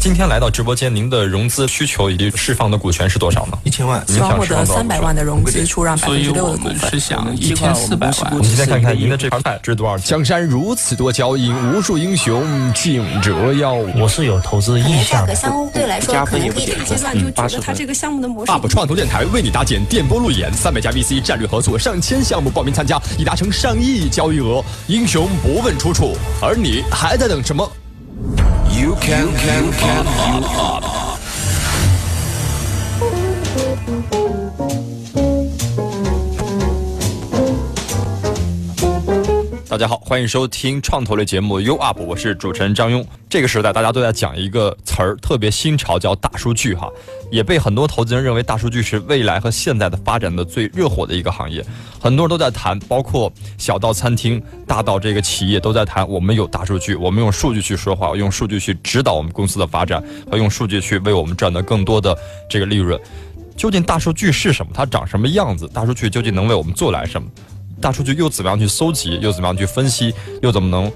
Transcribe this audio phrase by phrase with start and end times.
[0.00, 3.58] 今天来到直播间，您的融资需求以及释放的股权是多少呢？
[3.62, 7.00] 一千万，您希望获想释放多少得三百万的融资，出让百所以分之六我们是的股份。
[7.00, 8.32] 想一千四百万。
[8.32, 10.08] 我们再看看您的这盘菜值多少钱？
[10.08, 12.44] 江山如此多娇，引无数英雄
[12.74, 13.74] 竞折腰。
[13.74, 15.52] 我是有投资意向的价格。
[15.52, 16.84] 相对来说可能低一点。
[16.84, 24.64] 阶段就觉得它这个项目的模式 UP 创投电台为你搭建电波路演，三百家 VC 战略合作，上千项目报名参加，已达成上亿交易额。
[24.88, 27.70] 英雄不问出处，而你还在等什么？
[28.72, 30.44] You can can can up
[34.14, 34.21] up。
[39.72, 43.02] 大家好，欢迎收听创投类节目《U Up》，我是主持人张庸。
[43.30, 46.92] 这个时代，大家都在讲一个词儿，特别新潮，叫大数据哈，
[47.30, 51.64] 也被很多投资人认为大数据是未来和现在的发展的最热火的一个行业。
[51.98, 62.14] 很多人都在谈，包括小到餐厅，大到这个企业都在谈，我们有大数据，我们用数据去说话，用数据去指导我们公司的发展，和用数据去为我们赚得更多的
[62.46, 63.00] 这个利润。
[63.56, 64.70] 究竟大数据是什么？
[64.74, 65.66] 它长什么样子？
[65.72, 67.26] 大数据究竟能为我们做来什么？
[67.82, 70.90] 大数据又怎么样去搜集，又怎么样去分析，又怎么能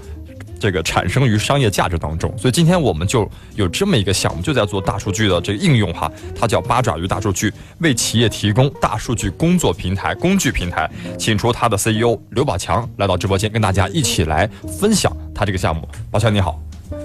[0.57, 2.33] 这个产生于商业价值当中？
[2.37, 14.49] 所以今天我们就有这么一个项目，就在做大数据的这个应用哈，它叫八爪鱼大数据，为企业提供大数据工作平台、工具平台，请出它的 CEO 刘宝强来到直播间，跟大家一起来
[14.79, 15.87] 分享他这个项目。
[16.09, 16.57] 宝强你好，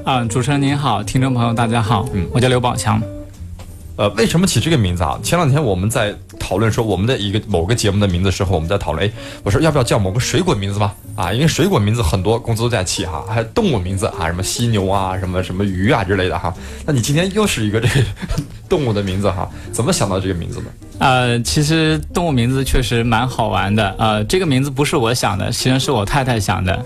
[0.04, 3.02] 啊，主持人您好，听众朋友大家好，嗯我叫刘宝强。
[3.96, 5.18] 呃，为什么起这个名字啊？
[5.22, 9.12] 前两天我们在讨论说我们的一个某个节目的名字的时候，我们在讨论，哎，
[9.42, 10.94] 我说要不要叫某个水果名字吧？
[11.14, 16.52] 啊，因为水果名字很多公司都在起哈，还有动物名字啊，什么犀牛啊，什么什么鱼啊之类的哈。
[16.86, 18.06] 那你今天又是一个这个
[18.68, 19.48] 动物的名字哈？
[19.70, 20.66] 怎么想到这个名字呢？
[20.98, 23.94] 呃，其实动物名字确实蛮好玩的。
[23.98, 26.84] 呃，这个名字不是我想的，其实是我太太想的。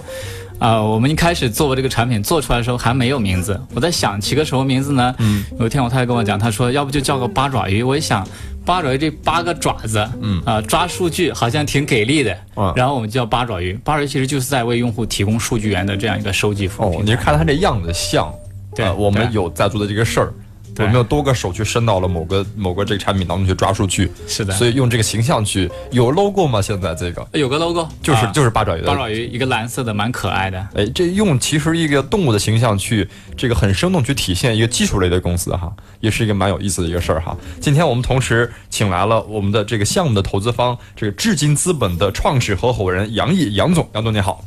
[0.59, 5.15] 呃，我们一开始做这个产品做出来的时候还没有名字，我在想起个什么名字呢？
[5.19, 7.83] 嗯，有一天我太太跟我讲，她说要不就叫个八爪鱼。
[7.83, 8.27] 我一想，
[8.65, 12.37] 八爪鱼这八个爪子，嗯啊、抓数据好像挺给力的。
[12.57, 13.75] 嗯然后我们就叫八爪鱼。
[13.85, 18.33] 八爪鱼其实就是在为用户提供数据源的这样一个收集服务哦，你看它这样子像，
[18.75, 20.33] 对呃我们有在做的这个事儿。
[20.77, 24.13] 对有没有多个手去伸到了某个某个这个产品当中去抓数据？
[24.29, 26.61] 是的所以用这个形象去有 logo 吗？
[26.61, 30.69] 现在这个有个 logo，就是、啊就是八爪鱼的八爪鱼，一个蓝色的，蛮可爱的。
[30.75, 37.37] 哎，这用其实一个动物的形象去这个很生动去体现一个技术类的公司哈，也是一个蛮有意思的一个事儿哈。
[37.61, 44.45] 今天我们同时请来了我们的这个项目的投资方，这个至金资本的创始合伙人杨毅杨总，杨总你好。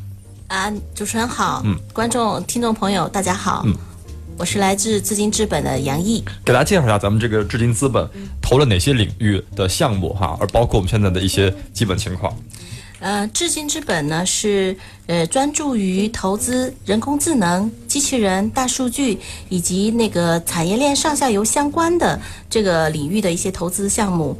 [0.48, 3.74] 啊，主持人好，嗯观众、听众朋友大家好，嗯
[4.40, 6.24] 我是来自资金资本的杨毅。
[6.42, 8.08] 给大家介绍一下咱们这个至金资本
[8.40, 12.34] 投了哪些领域的项目哈，而包括我们现在的一些基本情况。
[13.00, 14.74] 呃，智金资本呢是
[15.08, 19.18] 呃专注于投资人工智能、机器人、大数据
[19.50, 22.18] 以及那个产业链上下游相关的
[22.48, 24.38] 这个领域的一些投资项目。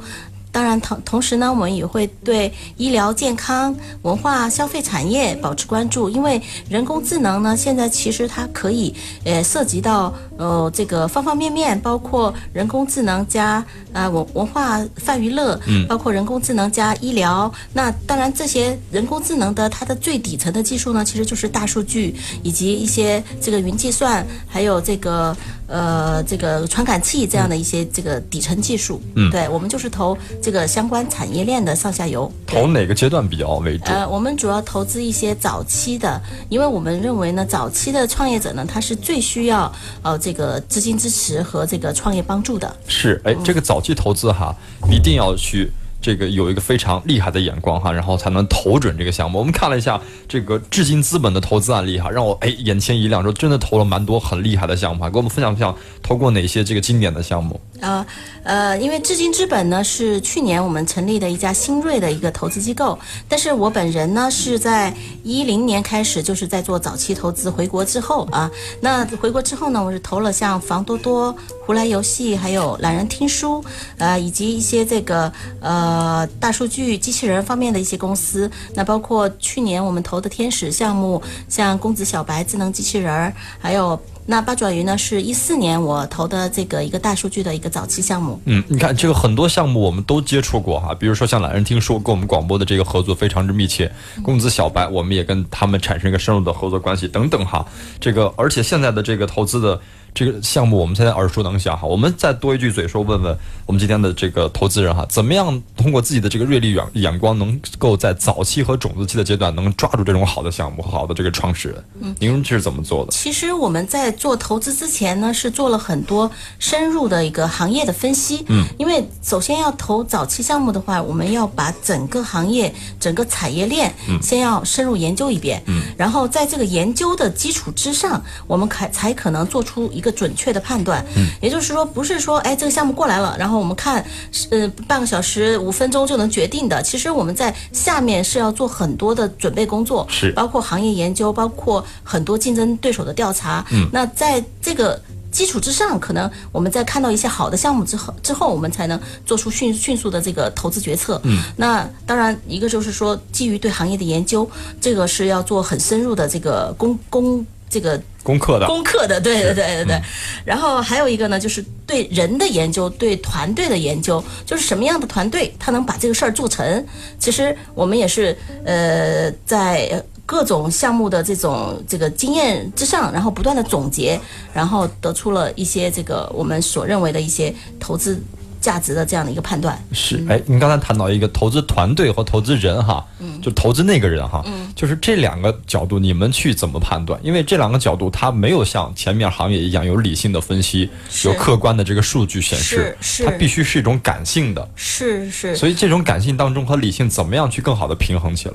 [0.51, 13.63] 当然，同同时呢，我们也会对医疗健康、文化、消费产业保持关注，因为人工智能呢，现在其实它可以呃涉及到呃这个方方面面，包括人工智能加
[13.93, 17.51] 呃文文化泛娱乐，嗯，包括人工智能加医疗。
[17.73, 22.13] 那当然，这些人工智能的它的最底层的技术呢，其实就是大数据
[22.43, 25.35] 以及一些这个云计算，还有这个
[25.71, 29.01] 呃这个传感器这样的一些这个底层技术。
[29.15, 32.31] 嗯对我们就是投这个相关产业链的上下游。
[32.45, 33.85] 投哪个阶段比较为主？
[33.85, 39.71] 呃，我们主要投资一些早期的，因为我们认为呢，早期的创业者呢，他是最需要
[40.01, 42.75] 呃这个资金支持和这个创业帮助的。
[42.87, 44.53] 是，哎，这个早期投资哈，
[44.91, 45.71] 一定要去
[46.01, 49.37] 这个有一个非常厉害的眼光哈，然后才能投准这个项目。
[49.37, 57.61] 我们看了一下这个至金资本的投资案例哈，让我哎眼前一亮，说真的投了蛮多很厉害的项目哈，给我们分享分享投过哪些这个经典的项目？
[57.81, 58.05] 呃
[58.43, 62.97] 呃，因为至金资本呢是去年我们成立的一家新锐的一个投资机构，
[63.27, 64.93] 但是我本人呢是在
[65.23, 68.49] 一零年开始就是在做早期投资，回国之后啊，
[68.79, 71.35] 那回国之后呢，我是投了像房多多、
[71.65, 73.63] 胡来游戏，还有懒人听书，
[73.97, 83.99] 呃，以及一些这个呃大数据、机器人方面的一些公司，那包括去年我们投的天使项目，像公子小白智能机器人儿，还有。
[84.25, 84.97] 那八爪鱼呢？
[84.97, 88.39] 是一四年我投的这个一个大数据的一个早期项目。
[88.45, 93.91] 嗯，你看这个很多项目我们都接触过哈，比如说像懒人听说跟我们广播的这个合作非常之密切，
[94.23, 97.65] 公子小白我们也跟他们产生一个深入的合作关系等等哈。
[97.99, 99.79] 这个而且现在的这个投资的
[100.13, 111.83] 这个项目我们现在耳熟能详哈，我们再多一句嘴说，问问我们今天的这个投资人哈，怎么样通过自己的这个锐利眼眼光，能够在早期和种子期的阶段，能抓住这种好的项目和好的这个创始人？
[112.01, 113.11] 嗯，您是怎么做的？
[113.11, 116.29] 其实我们在做投资之前呢，是做了很多
[116.59, 118.43] 深入的一个行业的分析。
[118.49, 125.63] 嗯，因为首先要投早期项目的话，我们要把整个行业、整个产业链，嗯，先要深入研究一遍。
[125.67, 131.05] 嗯，然后在这个研究的基础之上，我们才才可能做出一个准确的判断。
[131.15, 134.03] 嗯，也就是说，不是说，哎，这个项目过来了，然后我们看，
[134.49, 136.81] 呃，半个小时、五分钟就能决定的。
[136.81, 143.65] 其实我们在下面是要做很多的准备工作，是包括行业研究，包括很多竞争对手的调查。
[143.71, 144.99] 嗯，那在这个
[145.31, 151.19] 基础之上，可能我们在看到一些好的项目之后，之后我们才能做出迅迅速的这个投资决策。
[151.23, 154.49] 嗯，那当然一个就是说，基于对行业的研究，
[154.81, 157.99] 这个是要做很深入的这个攻攻这个。
[158.23, 160.01] 攻克的，攻克的，对对对对对。
[160.45, 166.85] 然后还有一个呢，就是对人的研究，对团队的研究，就是什么样的团队他能把这个事儿做成。
[167.17, 174.21] 其实我们也是呃，在各种项目的这种这个经验之上，然后不断的总结，
[174.53, 178.21] 然后得出了一些这个我们所认为的一些投资。
[178.61, 187.19] 价值的这样的一个判断是，哎，您刚才谈到一个投资团队和投资人哈，嗯，就投资那个人哈，嗯，就是这两个角度，你们去怎么判断？
[187.23, 190.87] 因为这两个角度它没有像前面行业一样有理性的分析，
[191.25, 195.55] 有客观的这个数据显示，是，它必须是一种感性的，是是。
[195.55, 198.53] 所以这种感性当中和理性怎么样去更好的平衡起来？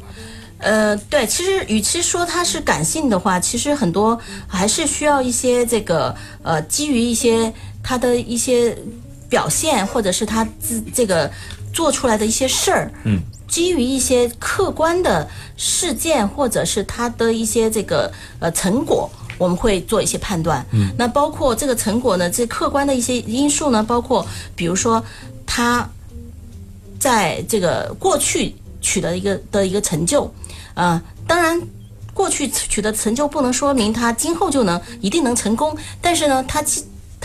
[0.58, 4.16] 呃，对，其实与其说它是感性的话，其实很多
[4.46, 8.78] 还是需要一些这个呃，基于一些它的一些。
[9.28, 11.30] 表现，或者是他自这个
[11.72, 20.64] 做出来的一些事儿，嗯，基于一些客观的事件，或者是他的一些这个呃成果，我们会做一些判断。
[20.72, 25.04] 嗯，那包括这个成果呢，这客观的一些因素呢，包括比如说
[25.44, 25.88] 他
[26.98, 30.32] 在这个过去取得一个的一个成就，
[30.74, 31.60] 啊，当然
[32.14, 36.64] 过去取得成就不能说明他今后就能一定能成功，但是呢，他。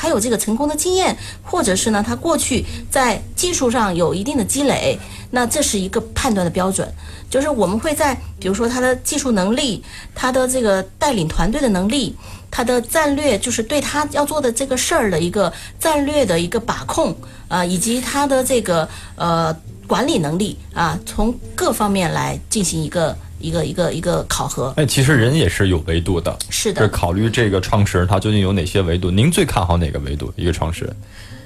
[0.02, 4.98] 他有这个成功的经验，或者是呢，他过去在技术上有一定的积累，
[5.30, 6.92] 那这是一个判断的标准。
[7.30, 9.84] 就是我们会在，比如说他的技术能力，
[10.16, 12.16] 他的这个带领团队的能力，
[12.50, 17.16] 他的战略，就是对他要做的这个事儿的一个战略的一个把控
[17.48, 19.56] 啊，以及他的这个呃
[19.92, 23.14] 管理能力啊，从各方面来进行一个。
[23.42, 29.10] 一个一个一个考核，哎，其实人也是有维度的，是的，是考虑这个创始人他究竟有哪些维度？
[29.10, 30.32] 您最看好哪个维度？
[30.36, 30.96] 一个创始人？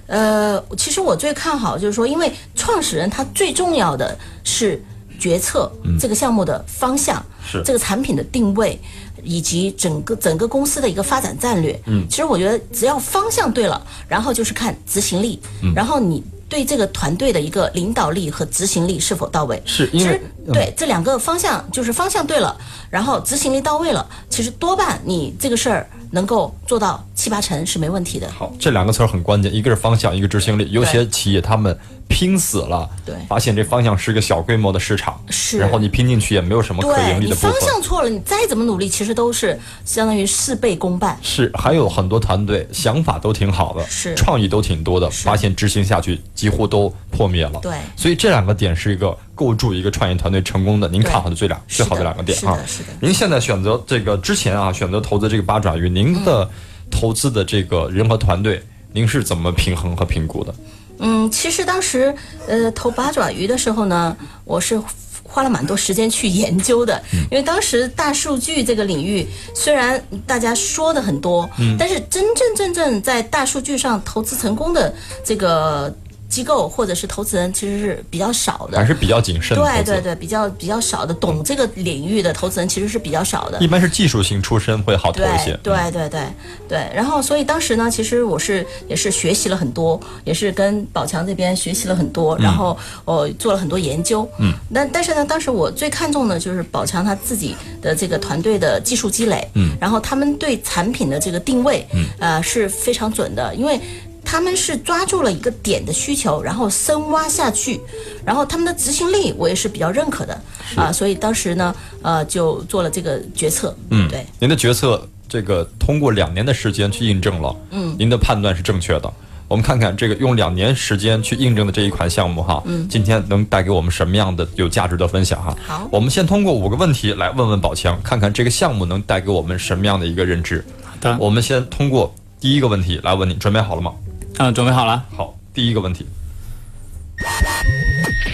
[0.07, 4.13] 呃，其实我最看好就是说，因为创始人他最重要的
[4.43, 4.83] 是
[5.17, 8.77] 决策这个项目的方向，是这个产品的定位，
[9.23, 11.79] 以及整个整个公司的一个发展战略。
[11.85, 16.21] 嗯，其实我觉得只要方向对了，然后就是看执行力，嗯然后你。
[16.47, 19.61] 对这个团队的一个领导力和执行力是否到位？
[19.65, 20.21] 是，其实
[20.53, 22.55] 对这两个方向，就是方向对了，
[22.89, 28.31] 然后执行力到位了，其实多半你这个事儿能够做到七八成是没问题的。
[28.31, 30.65] 好，这两个词儿很关键，一个是方向，一个执行力。
[30.71, 31.77] 有些企业他们。
[32.07, 37.49] 拼死了，对，发现这方向是个小规模的市场，是，然后你拼进去也没有什么可盈利的部分。
[37.49, 41.17] 你方向错了，你再怎么努力，其实都是相当于事倍功半。
[41.23, 47.59] 是，还有很多团队想法都挺好的，是，创意都挺多的，发现执行下去几乎都破灭了。
[47.59, 52.55] 对，所以这两个点是一个构筑一个创业团队成功的，您看好的最两最好的两个点啊。
[52.67, 56.49] 是的，您现在选择这个之前啊，选择投资这个八爪鱼，您的
[56.91, 58.61] 投资的这个人和团队，
[58.93, 60.53] 您是怎么平衡和评估的？
[60.99, 62.13] 嗯，其实当时
[62.47, 64.79] 呃投八爪鱼的时候呢，我是
[65.23, 74.93] 花了蛮多时间去研究的，因为当时大数据这个领域虽然大家说的很多，但是真真正真正在大数据上投资成功的
[75.23, 75.93] 这个。
[76.27, 79.57] 机构或者是投资人其实是比较少的，还是比较谨慎。
[79.57, 83.59] 对对对，比较比较少的，懂这个领域的投资人其实是比较少的。
[83.59, 85.57] 一般是技术性出身会好投一些。
[85.63, 86.21] 对对对
[86.67, 94.27] 对，然后所以当时呢，其实我是也是学习了很多，也是跟宝强这边学习了很多，然后我做了很多研究。
[94.39, 94.53] 嗯。
[94.73, 99.47] 但但是呢，当时我最看重的就是宝强他自己的这个团队的技术积累。
[99.53, 99.77] 嗯。
[99.79, 103.79] 然后他们对产品的这个定位，嗯，呃是非常准的，因为。
[104.25, 107.79] 他们是抓住了一个点的需求，然后深挖下去，
[108.25, 110.41] 然后他们的执行力我也是比较认可的
[110.75, 113.73] 啊，所以当时呢，呃，就做了这个决策。
[113.91, 119.13] 嗯，对，您的决策这个通过两年的时间去印证了，嗯，您的判断是正确的。
[119.47, 125.55] 我们看看这个用两年时间去印证的这一款项目哈，嗯，今天能带给我们什么样的有价值的分享哈？
[125.67, 130.65] 好，我们先通过五个问题来问问宝强，看看这个项目能带给我们什么样的一个认知。
[130.83, 132.13] 好的，我们先通过。
[132.37, 133.91] 第一个问题来问你，准备好了吗？
[134.37, 135.05] 嗯，准备好了。
[135.15, 136.05] 好，第一个问题，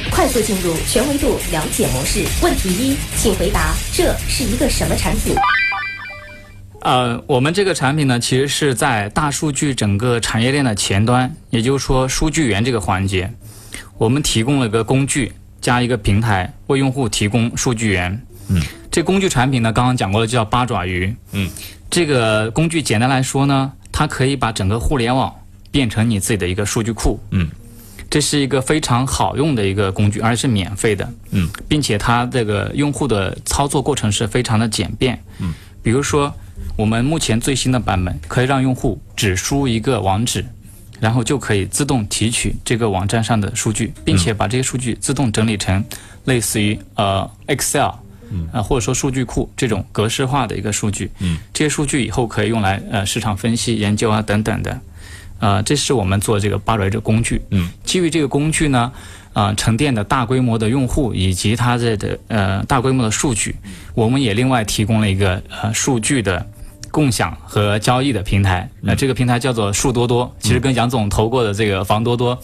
[0.10, 2.26] 快速进入全维度了解模式。
[2.42, 5.36] 问题一，请回答这是一个什么产品？
[6.82, 13.32] 呃，我们这个产品呢，其实是在大数据整个产业链的前端，也就是说数据源这个环节，
[14.00, 15.32] 我们提供了个工具
[15.62, 18.26] 加一个平台，为用户提供数据源。
[18.48, 21.16] 嗯，这工具产品呢，刚刚讲过了，就叫八爪鱼。
[21.34, 21.48] 嗯，
[21.92, 25.32] 这个工具简单来说呢，它可以把整个互联网
[25.72, 27.20] 变成你自己的一个数据库。
[27.32, 27.50] 嗯，
[28.10, 31.10] 这是一个非常好用的一个工具，而且是免费的。
[31.32, 35.18] 嗯，并且它这个用户的操作过程是非常的简便。
[35.40, 36.34] 嗯，比如说
[36.76, 40.46] 我们目前最新的版本可以让用户只输一个网址，
[41.00, 45.84] 然后就可以自动提取这个网站上的数据，并且把这些数据自动整理成
[46.26, 47.92] 类似于呃 Excel。
[48.54, 54.80] 啊，或者说数据库这种格式化的一个数据，嗯，这些数据以后可以用来呃市场分析、研究啊等等的，
[55.42, 58.90] 呃，这是我们做这个八爪鱼这个工具，嗯，基于这个工具呢，
[59.34, 63.56] 啊、沉淀的大规模的用户以及它这的呃大规模的数据，
[63.94, 66.46] 我们也另外提供了一个呃数据的
[66.92, 72.40] 共享和交易的平台，那、这个平台叫做数多多，其实跟杨总投过的这个房多多。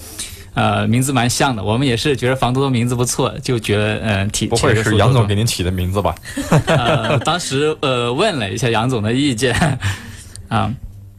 [0.54, 6.16] 呃，名字蛮像的，我们也是觉得房多多名字不错，就觉得呃提不会是杨总给您起的名字吧？
[6.66, 9.54] 呃，当时呃问了一下杨总的意见，
[10.50, 10.74] 啊，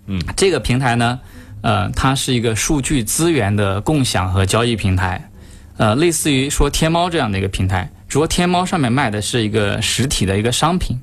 [0.09, 1.21] 嗯，这个平台呢，
[1.61, 5.31] 呃，它是一个数据资源的共享和交易平台，
[5.77, 11.01] 呃，类似于说天猫这样的一个平台，只不过天猫上面卖的是一个实体的一个商品，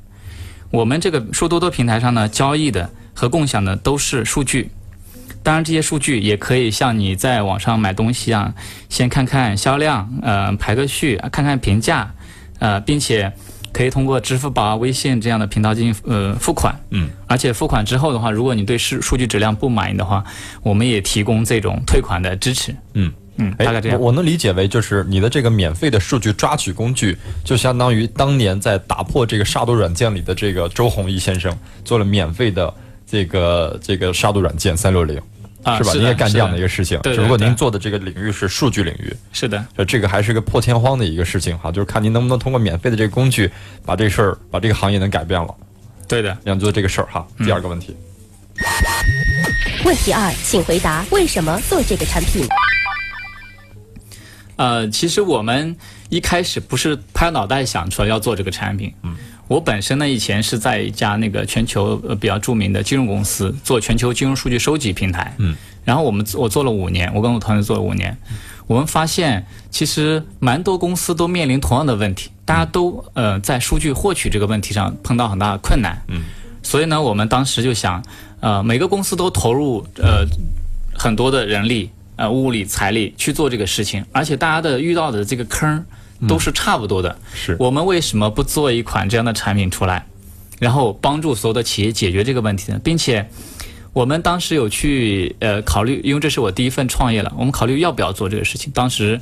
[0.71, 4.69] 我们这个数多多平台上呢，交易的和共享的都是数据。
[5.43, 8.55] 当然，这些数据也可以像你在网上买东西一样，
[8.89, 12.11] 先看看销量，呃，排个序，看看评价，
[12.57, 13.31] 呃，并且
[13.75, 16.73] 可以通过支付宝啊、微信这样的平台进行呃付款。
[16.91, 20.23] 嗯，而且付款之后的话，如果你对数数据质量不满意的话，
[20.63, 22.73] 我们也提供这种退款的支持。
[22.93, 23.11] 嗯。
[23.37, 24.05] 嗯，哎大概这样我。
[24.05, 31.53] 我能理解为就是你的这个免费的数据抓取工具，就相当于当年在打破这个杀毒软件里的这个周鸿祎先生
[31.83, 32.73] 做了免费的
[33.05, 35.21] 这个这个杀毒软件三六零？
[35.65, 43.51] 啊是吧你也干这样的一个事情，对对只不过您做的这个领域是数据领域，是的，这这个还是个破天荒的一个事情哈，就是看您能不能通过免费的这个工具，
[43.83, 45.53] 把这事儿把这个行业能改变了，
[46.07, 46.37] 对的。
[46.43, 47.25] 要做这个事儿哈。
[47.39, 47.97] 第二个问题，
[49.83, 52.47] 问题二，请回答为什么做这个产品？
[54.57, 55.75] 呃，其实我们
[56.09, 58.93] 一开始不是拍脑袋想出来要做这个产品。
[59.03, 59.15] 嗯，
[59.47, 65.33] 我本身呢以前是在一家那个全球呃比较著名的金融公司做全球金融数据收集平台。
[65.37, 68.17] 嗯，然后我们我做了五年，我跟我团队做了五年，
[68.65, 76.01] 我们发现其实蛮多公司都面临同样的问题，大家都呃在数据获取这个问题上碰到很大的困难。
[76.07, 76.23] 嗯，
[76.63, 78.03] 所以呢，我们当时就想，
[78.39, 80.25] 呃，每个公司都投入呃
[80.97, 85.85] 很多的人力、呃物力、财力去做这个事情，而且大家的遇到的这个坑儿
[86.27, 87.17] 都是差不多的。
[87.33, 90.05] 是我们为什么不做一款这样的产品出来，
[90.59, 92.79] 然后帮助所有的企业解决这个问题呢？
[92.83, 93.27] 并且
[93.93, 98.71] 我们当时有去呃考虑，因为这是我第一份创业了，我们考虑要不要做这个事情。
[98.73, 99.19] 当时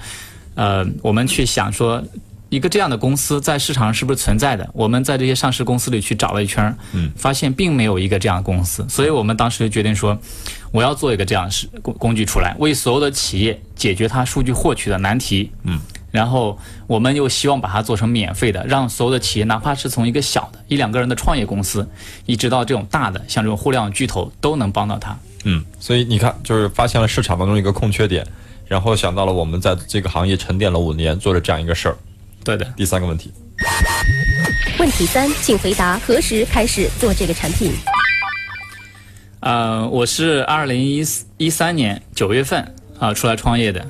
[0.55, 2.03] 呃我们去想说。
[2.49, 4.69] 一个这样的公司在市场上是不是存在的？
[4.73, 10.15] 我们在这些上市公司里去找了一圈，嗯，发现并没有一个这样的公司，所以我们当时就决定说，
[10.71, 15.49] 我要做一个这样的是工工具出来，为所有的企业解决它数据获取的难题。
[15.63, 15.79] 嗯，
[16.13, 16.55] 然后
[16.85, 21.89] 我们又希望把它做成免费的，让所有的企业，哪怕是从一个小的一两个人的创业公司，
[22.27, 25.17] 一直到这种大的像这种互联网巨头，都能帮到他。
[25.45, 28.23] 嗯，所以你看，就是发现了市场当中一个空缺点，
[28.67, 31.97] 然后想到了我们在这个行业沉淀了五年，做了这样一个事儿。
[32.43, 33.33] 对的，第三个问题，
[34.77, 37.71] 问题三，请回答何时开始做这个产品？
[39.39, 41.03] 呃，我是二零一
[41.37, 43.83] 一三年九月份啊、出来创业的。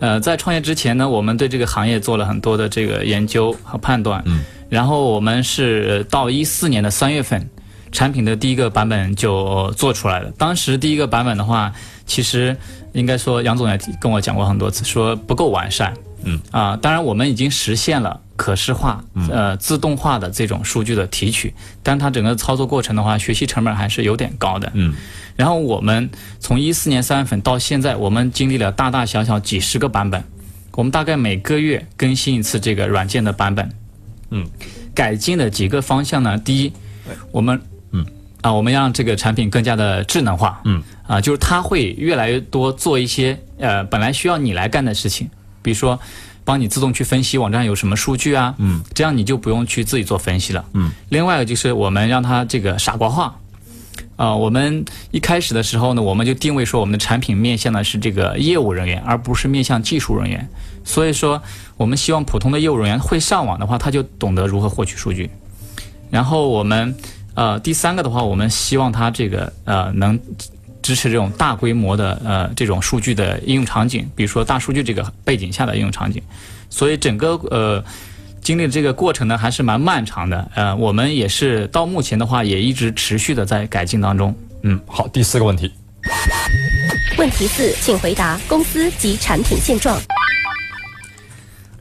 [0.00, 4.22] 呃，在创业之前呢，我们对这个行业做了很多的这个研究和判断。
[4.26, 4.40] 嗯。
[4.68, 7.48] 然后我们是到一四年的三月份，
[7.92, 10.30] 产品的第一个版本就做出来了。
[10.38, 11.72] 当时第一个版本的话，
[12.06, 12.56] 其实
[12.92, 15.92] 应该说杨总也跟我讲过很多次，说不够完善。
[16.22, 21.52] 嗯啊、当然我们已经实现了可视化、呃自动化的这种数据的提取，
[21.82, 24.70] 但它整个操作过程的话，学习成本还是有点高的。
[24.74, 24.94] 嗯
[25.40, 30.22] 然后我们从一四年三月份到现在，我们经历了大大小小几十个版本，
[30.72, 33.70] 我们大概每个月更新一次这个软件的版本。
[34.28, 34.46] 嗯，
[34.94, 36.70] 改进的几个方向呢，第一，
[37.32, 37.58] 我们
[37.92, 38.04] 嗯
[38.42, 40.60] 啊，我们让这个产品更加的智能化。
[40.64, 45.30] 嗯啊，就是它会越来越多做一些呃本来需要你来干的事情，
[45.62, 45.98] 比如说
[46.44, 50.62] 帮你自动去分析网站有什么数据啊，嗯，这样你就不用去自己做分析了。
[50.74, 53.34] 嗯，另外一个就是我们让它这个傻瓜化。
[54.16, 60.46] 啊、我们一开始的时候呢，我们就定位说我们的产品面向的是这个业务人员，而不是面向技术人员。
[60.84, 61.42] 所以说，
[61.76, 65.30] 我们希望普通的业务人员会上网的话，他就懂得如何获取数据。
[66.10, 66.94] 然后我们
[67.34, 70.18] 呃第三个的话，我们希望它这个呃能
[70.82, 76.22] 支持这种大规模的呃这种数据的应用场景，比如说大数据这个背景下的应用场景。
[76.68, 77.82] 所以整个呃
[78.40, 80.50] 经历的这个过程呢，还是蛮漫长的。
[80.54, 84.34] 呃，我们也是到目前的话，也一直持续的在改进当中。
[84.62, 85.72] 嗯，好，第四个问题，
[87.18, 90.00] 问题四，请回答公司及产品现状。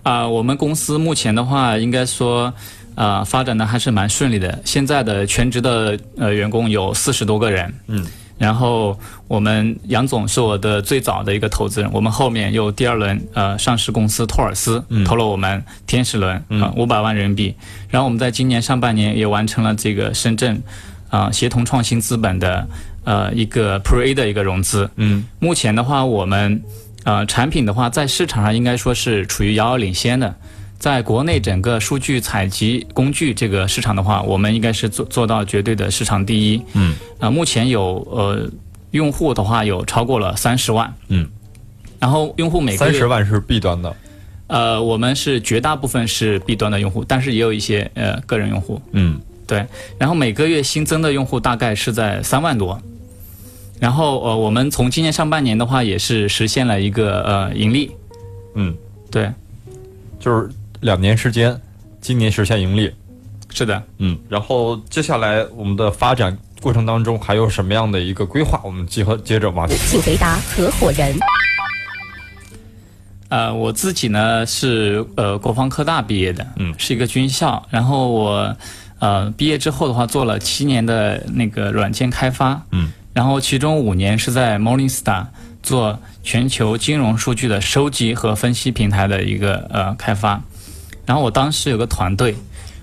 [0.03, 2.51] 啊、我们公司目前的话，应该说，
[2.95, 4.59] 呃，发展的还是蛮顺利的。
[4.65, 8.05] 现在的全职的呃员工有四十多个人，嗯，
[8.39, 17.55] 然后我们杨总是我的最早的一个投资人，我们后面又第二轮呃上市公司托尔斯、投了我们天使轮啊五百万人民币，
[17.89, 20.63] 然后我们在今年上半年也完成了这个深圳
[21.09, 22.65] 啊、协同创新资本的
[23.03, 26.63] 呃一个 Pre A 的一个融资，嗯，目前的话我们
[27.03, 30.33] 呃产品的话在市场上应该说是处于遥遥领先的。
[30.79, 36.61] 在国内整个数据采集工具这个市场的话，我们应该是做做到绝对的市场第一。
[36.73, 38.49] 嗯，啊、目前有呃
[38.91, 40.91] 用户的话有超过了三十万。
[41.09, 41.27] 嗯，
[41.99, 43.95] 然后用户每个月三十万是 B 端的，
[44.47, 48.81] 呃，我们是绝大部分是 B 端的用户，但是也有一些呃个人用户。
[48.93, 49.65] 嗯，对，
[49.97, 52.81] 然后每个月新增的用户大概是在三万多。
[53.81, 57.91] 然后呃，我们从今年上半年的话，也是实现了一个呃盈利。
[58.55, 58.75] 嗯，
[59.11, 59.29] 对，
[60.19, 60.49] 就是
[60.81, 61.59] 两年时间，
[61.99, 62.93] 今年实现盈利，
[63.49, 63.83] 是的。
[63.97, 68.61] 嗯，然后接下来我们的发展过程当中还有什么样的一个规划？
[68.63, 69.75] 我们结合接着往下。
[69.87, 71.13] 请回答合伙人。
[73.27, 77.61] 呃，我自己呢是呃国防科大毕业的，嗯是一个军校。
[77.69, 78.55] 然后我
[78.99, 85.27] 呃毕业之后的话，做了七年的那个软件开发，嗯，然后其中五年是在 Morningstar
[85.61, 90.41] 做全球金融数据的收集和分析平台的一个呃开发。
[91.09, 92.35] 然后我当时有个团队，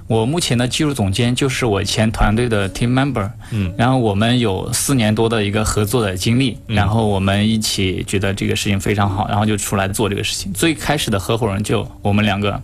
[0.08, 10.52] 我目前的技术总监就是我以前团队的 team member，嗯，然后我们有四年多的一个合作的经历，然后我们一起觉得这个事情非常好，然后就出来做这个事情。
[10.52, 12.60] 最开始的合伙人就我们两个，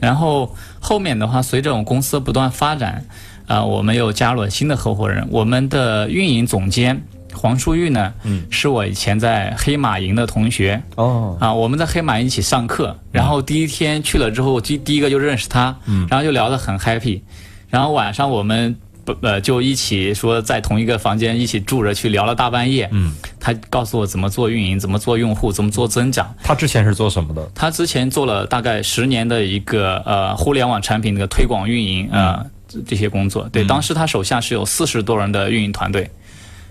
[0.00, 3.04] 然后后面的话，随着我们公司不断发展，
[3.46, 7.02] 啊、我们又加入了新的合伙人，我们的运营总监
[7.34, 17.20] 黄淑玉呢，嗯，是我以前在黑马营的同学，哦，啊，我们在黑马营一起上课，然后第一天去了之后，第第一个就认识他，嗯，然后就聊得很 happy，
[17.68, 26.34] 然后晚上我们不呃就一起说在同一个房间一起住着去聊了大半夜，嗯，他告诉我怎么做运营，怎么做用户，怎么做增长。
[26.42, 27.48] 他之前是做什么的？
[27.54, 36.10] 他之前做了大概十年的一个呃互联网产品的推广运营呃这这些工作，对，当时他手下是有四十多人的运营团队，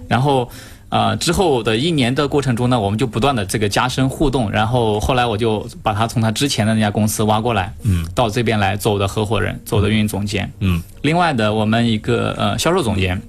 [0.08, 0.50] 然后。
[0.90, 13.22] 呃，之后的一年的过程中呢，我们就不断的这个加深互动，然后后来我就把他从他之前的那家公司挖过来，嗯，到这边来做我的合伙人，做我的运营总监，嗯，另外的我们一个呃销售总监，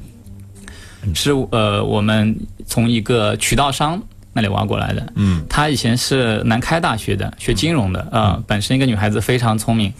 [1.16, 4.00] 是呃我们从一个渠道商
[4.32, 9.92] 那里挖过来的，嗯，他以前是南开大学的，学金融的，呃，本身一个女孩子非常聪明，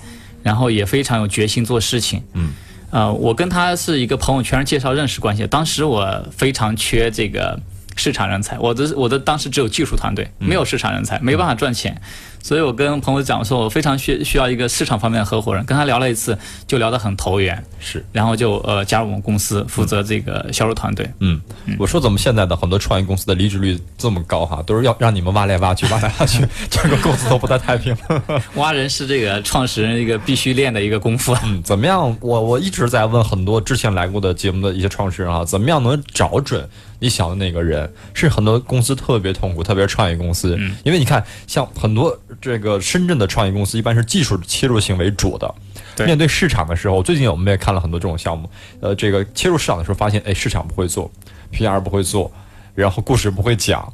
[0.45, 2.53] 然后也非常有决心做事情，嗯，
[2.91, 7.61] 呃，我跟他是一个朋友圈介绍认识关系，当时我非常缺这个
[7.97, 12.01] 市场人才，我的我的当时只有技术团队，没有市场人才，没办法赚钱，
[12.49, 16.35] 所以我跟朋友讲说，我非常需需要一个市场方面的合伙人，跟他聊了一次，
[16.67, 21.07] 就聊得很投缘，是，然后就呃加入我们公司，负责这个销售团队。
[21.19, 21.39] 嗯，
[21.79, 27.95] 我说怎么现在的很多创业公司的离职率这么高哈，都是要让你们挖来挖去，挖来挖去， 整个公司都不太太平。
[28.57, 31.37] 挖人是这个创始人一个必须练的一个功夫。
[31.45, 32.17] 嗯，怎么样？
[32.23, 36.67] 我我一直在问很多之前来过的节目的一些创始人啊，怎么样能找准
[36.99, 37.93] 你想的那个人？
[38.15, 45.55] 是很多公司特别痛苦，特别是创业公司，因为你看，像很多这个深圳的创业公司，一般是技术切入性为主的。
[45.97, 48.49] 对面对市场的时候，最近我们也看了很多这种项目，
[48.81, 51.11] 呃，这个切入市场的时候发现，哎，市场不会做
[51.53, 52.31] ，PR 不会做，
[52.75, 53.93] 然后故事不会讲，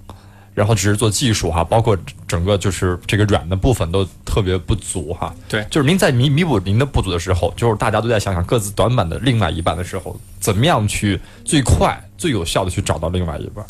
[0.54, 1.96] 然后只是做技术哈，包括
[2.28, 5.34] 整个就是这个软的部分都特别不足哈。
[5.48, 13.64] 对就是您在弥弥补您的不足的时候，就是大家都在想想各自短板的另外一半的时候，怎么样去最快、最有效的去找到另外一半。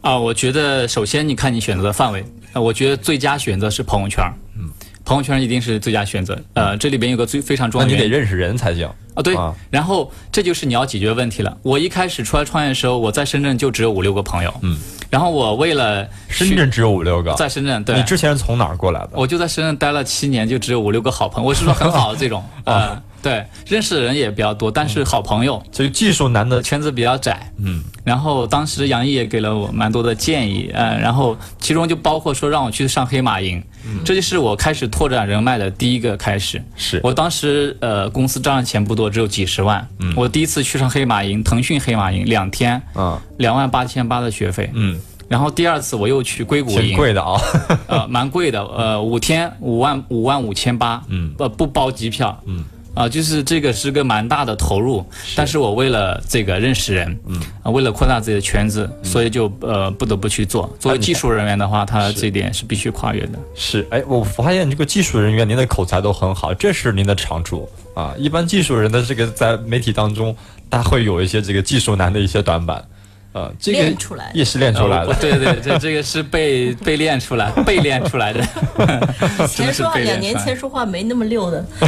[0.00, 2.24] 啊，我觉得首先你看你选择的范围，
[2.56, 4.24] 呃，我觉得最佳选择是朋友圈。
[4.58, 4.70] 嗯，
[5.04, 6.40] 朋友圈一定是最佳选择。
[6.54, 8.88] 呃，这里边有个最非常重要的你得认识人才行。
[9.14, 9.54] 啊，对啊。
[9.68, 11.54] 然后这就是你要解决问题了。
[11.62, 14.54] 我一开始出来创业的时候，我在深圳就只有五六个朋友。
[14.62, 14.78] 嗯。
[15.10, 19.10] 然后我为了深圳只有五六个，在深圳，对你，之前是从哪儿过来的？
[19.12, 21.48] 我就在深圳待了七年，就只有五六个好朋友。
[21.48, 27.50] 我是说很好的这种，呃，对，认识的人也比较多，但是好朋友，所以技术难的，圈子比较窄。
[27.58, 36.62] 嗯，然后当时杨毅也给了我蛮多的建议，嗯，然后其中就包括说让我去上黑马营，嗯这就是我开始拓展人脉的第一个开始。
[36.76, 39.84] 是我当时呃公司账上钱不多，只有几十万。
[39.98, 44.70] 嗯我第一次去上黑马营，腾讯黑马营两天，啊，两万八千八的学费。
[44.72, 47.40] 嗯，然后第二次我又去硅谷营，挺贵的啊，
[47.88, 52.64] 呃，蛮贵的，呃，五天五万五万五千八，嗯呃，不包机票，嗯，
[52.96, 55.04] 啊、就是这个是个蛮大的投入，
[55.36, 60.74] 但是我为了这个认识人，嗯，啊、为了扩大自己的圈子，所以就呃不得不去做。
[60.80, 63.38] 作为技术人员的话，他这一点是必须跨越的。
[63.54, 68.14] 是，哎，我发现这个技术人员您的口才都很好，这是您的长处啊。
[68.16, 70.34] 一般技术人的这个在媒体当中，
[70.70, 72.82] 他会有一些这个技术男的一些短板，
[73.36, 75.14] 呃，这个练出来也是练出来呃的。
[75.20, 81.62] 对对，这这个是被被练出来、 被练出来的，以前说话的是被两年前说话没那么溜的，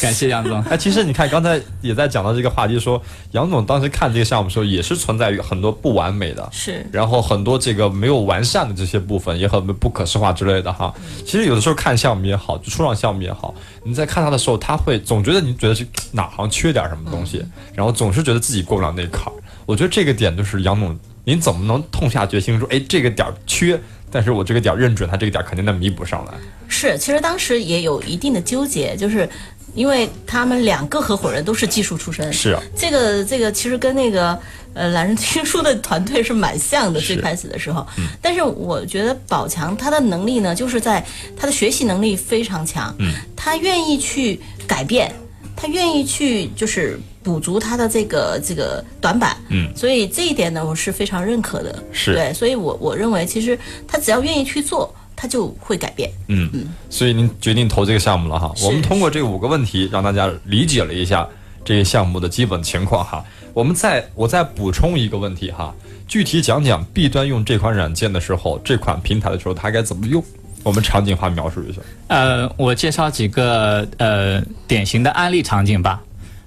[0.00, 0.60] 感谢杨总。
[0.62, 10.92] 哎，其实你看，刚才也在讲到这个话题，说杨总当时看这个项目的时候，也是存在于很多不完美的，是然后很多这个没有完善的这些部分，也很不可视化之类的哈。
[11.24, 19.32] 其实有的时候看项目也好，就初创项目也好，你在看他的时候，他会总觉得你觉得是哪行缺点什么东西，然后总是觉得自己过不了那坎儿。
[19.68, 23.78] 我觉得这个点就是杨总，您怎么能痛下决心说，哎，这个点儿缺，
[24.10, 26.32] 但是我这个点儿认准，他这个点儿肯定能弥补上来。
[26.68, 29.28] 是，其实当时也有一定的纠结，就是
[29.74, 34.40] 因为他们两个合伙人都是技术出身，是啊，这个这个其实跟那个
[34.72, 37.86] 呃懒人听书的团队是蛮像的，最开始的时候。
[38.22, 41.04] 但是我觉得宝强他的能力呢，就是在
[41.36, 45.14] 他的学习能力非常强，嗯，他愿意去改变，
[45.60, 51.82] 他愿意去就是补足他的这个这个短板，嗯所以这一点呢，我是非常认可的。
[51.90, 56.08] 是对，所以我我认为其实他只要愿意去做，他就会改变。
[56.28, 58.54] 嗯嗯，所以您决定投这个项目了哈。
[58.62, 61.28] 我们通过这五个问题，让大家理解了一下
[61.64, 63.24] 这个项目的基本情况哈。
[63.52, 65.74] 我们再我再补充一个问题哈，
[66.06, 70.22] 具体讲讲 B 端用这款软件的时候，这款平台的时候，它该怎么用？
[70.62, 71.80] 我们场景化描述一下。
[72.08, 76.02] 呃，我介绍几个呃典型的案例场景吧。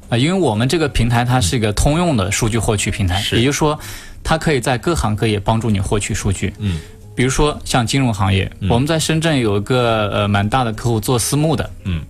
[0.09, 3.79] 呃，因为我们这个平台它是一个通用的数据获取平台，也就是说，
[4.23, 6.53] 它可以在各行各业帮助你获取数据。
[6.59, 6.79] 嗯，
[7.15, 12.01] 比如说像金融行业，我们在深圳有一个呃蛮大的客户做私募的，嗯，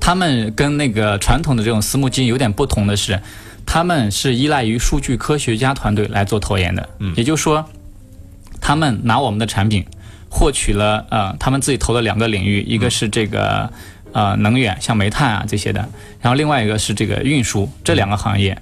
[0.00, 3.20] 他们跟那个传统的这种私募基金有点不同的是，
[3.66, 6.88] 他们是依赖于数据科学家团队来做投研的。
[7.00, 7.68] 嗯也就是说，
[8.62, 9.84] 他们拿我们的产品
[10.34, 13.70] 获取了呃他们自己投的两个领域，一个是这个
[14.12, 15.88] 呃能源，像煤炭啊这些的，
[16.20, 18.58] 然后另外一个是这个运输这两个行业。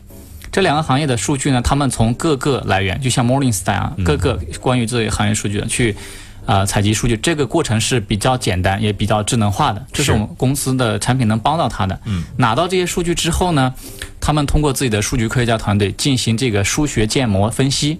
[0.52, 5.96] 这两个行业的数据呢，他们从各个来源，就像 Morningstar 啊，各个关于这些行业数据的去
[6.44, 11.98] 呃采集数据，这个过程是比较简单也比较智能化的，这是是我们公司的产品能帮到他的。
[12.04, 13.72] 嗯，拿到这些数据之后呢，
[14.20, 17.98] 他们通过自己的数据科学家团队进行这个数学建模分析，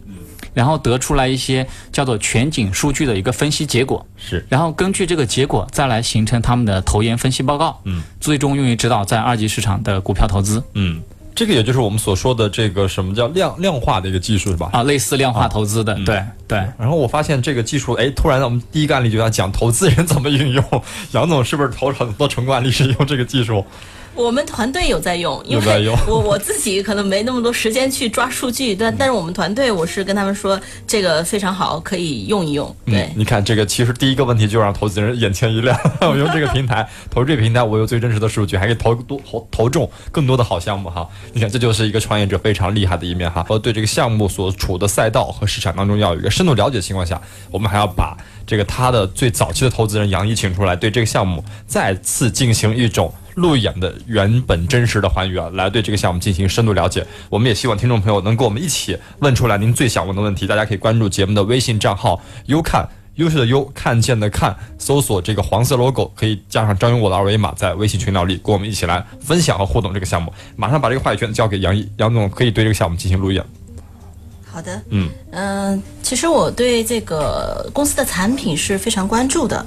[0.55, 4.05] 然后得出来一些叫做全景数据的一个分析结果。
[4.17, 11.01] 是然后根据这个结果再来形成他们的投研分析报告，嗯，最终用于指导在二级市场的股票投资嗯，
[11.35, 14.71] 这个也就是我们所说的这个什么叫量量化的一个技术是吧？
[14.73, 16.59] 啊，类似量化投资的，对对。
[16.79, 20.65] 然后我发现这个技术，哎，突然我们第一个案例就要讲投资人怎么运用。
[21.13, 23.65] 杨总是不是投了很多成功案例是用这个技术？
[24.15, 32.75] 我们团队有在用，因为有在用我我自己可能没那么多时间去抓数据，但但是我们团队我是跟他们说这个非常好，可以用一用。
[32.85, 35.79] 对，嗯，你看这个，其实第一个问题就让投资人眼前一亮。
[36.01, 41.09] 我用这个平台投这个平台，我有最真实的数据，还可以投多投投中更多的好项目哈。
[41.33, 43.43] 你看，这就是一个创业者非常厉害的一面哈。
[43.45, 47.21] 和对这个项目所处的赛道和市场当中要有一个深度了解的情况下，
[47.51, 53.13] 我们还要把这个他的最早期的投资人杨一请出来，对这个项目再次进行一种。
[53.35, 57.07] 路演的原本真实的还原，来对这个项目进行深度了解。
[57.29, 60.47] 我们也希望听众朋友能跟我们一起问出来您最想问的问题。
[60.47, 62.89] 大家可以关注节目的微信账号“优看”。
[63.17, 70.33] 优秀的优，看见的看，搜索这个黄色 logo，可以加上张勇我的二维码，在微信群聊里跟我们一起来分享和互动这个项目。
[70.57, 73.45] 马上把这个话语权交给杨毅，杨总可以对这个项目进行路演。
[74.53, 79.65] 好的，嗯嗯、其实我对这个公司的产品是非常关注的。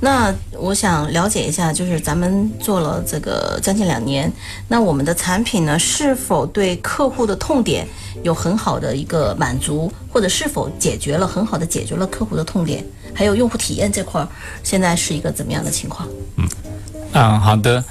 [0.00, 4.30] 那我想了解一下，就是咱们做了这个将近两年，
[4.66, 7.86] 那我们的产品呢，是否对客户的痛点
[8.24, 12.84] 有很好的一个满足，或者是否解决了很好的解决了客户的痛点？
[13.14, 14.26] 还有用户体验这块儿，
[14.64, 16.08] 现在是一个怎么样的情况？
[17.12, 17.82] 嗯，好的。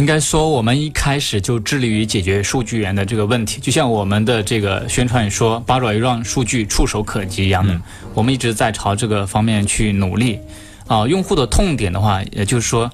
[0.00, 7.78] 应该说，我们一开始就致力于解决数据源的这个问题，就像我们的这个宣传说“八爪鱼让数据触手可及”一样的，
[8.14, 10.38] 我们一直在朝这个方面去努力。
[10.86, 12.90] 啊、用户的痛点的话，也就是说，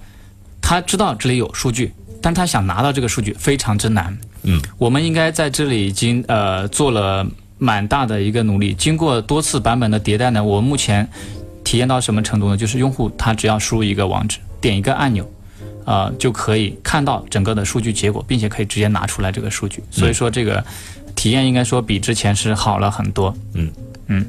[0.61, 4.19] 他知道这里有数据，但他想拿到这个数据非常之难。
[4.42, 7.25] 嗯，我们应该在这里已经呃做了
[7.57, 11.09] 蛮大的一个努力，经过多次版本的迭代呢，我目前
[11.62, 12.57] 体验到什么程度呢？
[12.57, 15.25] 就是用户他只要输入一个网址，点一个按钮。
[15.87, 19.83] 呃，就可以看到整个的数据结果，并且可以直接拿出来这个数据。
[19.90, 20.62] 所以说，这个
[21.14, 23.35] 体验应该说比之前是好了很多。
[23.55, 23.70] 嗯
[24.09, 24.27] 嗯，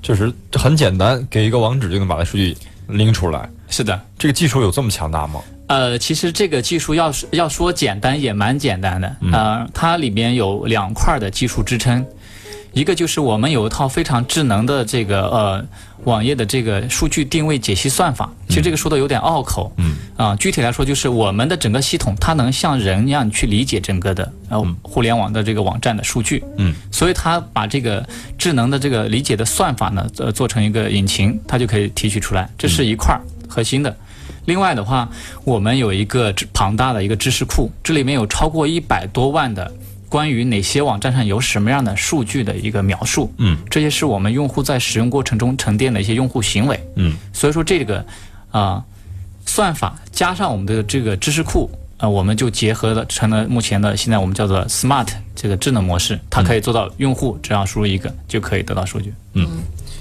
[0.00, 3.48] 就是很简单，给一个网址就能把这数据拎出来。
[3.68, 5.40] 是的，这个技术有这么强大吗？
[5.68, 9.16] 呃，其实这个技术要是要说简单也蛮简单的。
[9.32, 12.04] 呃，它里面有两块的技术支撑，
[12.72, 15.64] 一个就是我们有一套非常智能的这个呃
[16.04, 18.30] 网页的这个数据定位解析算法。
[18.48, 19.72] 其实这个说的有点拗口。
[19.76, 19.96] 嗯。
[20.16, 26.44] 啊，具体来说就是我们的整个系统它能像人一样去理解整个的呃互联网的这个网站的数据。
[26.58, 26.74] 嗯。
[26.92, 28.06] 所以它把这个
[28.38, 32.48] 智能的这个理解的算法呢，呃，做成一个引擎，它就可以提取出来。
[32.58, 33.96] 这是一块儿核心的。
[34.46, 35.08] 另外的话，
[35.44, 39.70] 我们有一个庞大的一个知识库，这里面有超过一百多万的
[40.10, 43.32] 关于哪些网站上有什么样的数据的一个描述。
[43.38, 46.78] 嗯，这些是我们用户在使用过程中沉淀的一些用户行为。
[46.96, 48.04] 嗯，所以说这个
[48.50, 48.84] 啊、
[49.46, 51.70] 算法加上我们的这个知识库。
[52.02, 59.12] 呃，我们就结合了成了目前的现在我们叫做 smart 这个智能模式，它可以做到用户只要输入一个就可以得到数据。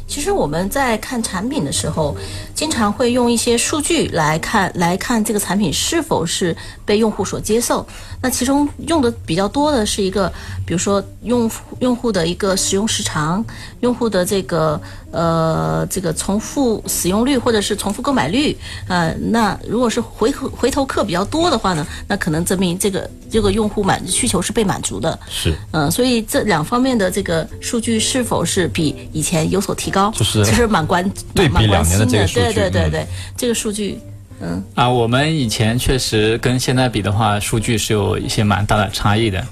[0.09, 2.17] 其实我们在看产品的时候，
[2.55, 7.85] 经常会用一些数据来看，来看这个产品是否是被用户所接受。
[8.19, 10.27] 那其中用的比较多的是一个，
[10.65, 13.45] 比如说用用户的一个使用时长，
[13.81, 18.55] 用户的这个呃这个重复使用率或者是重复购买率。
[18.87, 25.17] 呃，那如果是回头回头客比较多的话呢，那可能证明这个这个用户满需求是被满足的。
[25.29, 33.99] 是，嗯，所以这两方面的这个数据是否是比以前有所提高，就是其实蛮关对比蛮关两年的这个数据嗯对对对对，这个数据，
[34.41, 39.43] 嗯，啊，我们以前确实跟现在比的话，数据是有一些蛮大的差异的。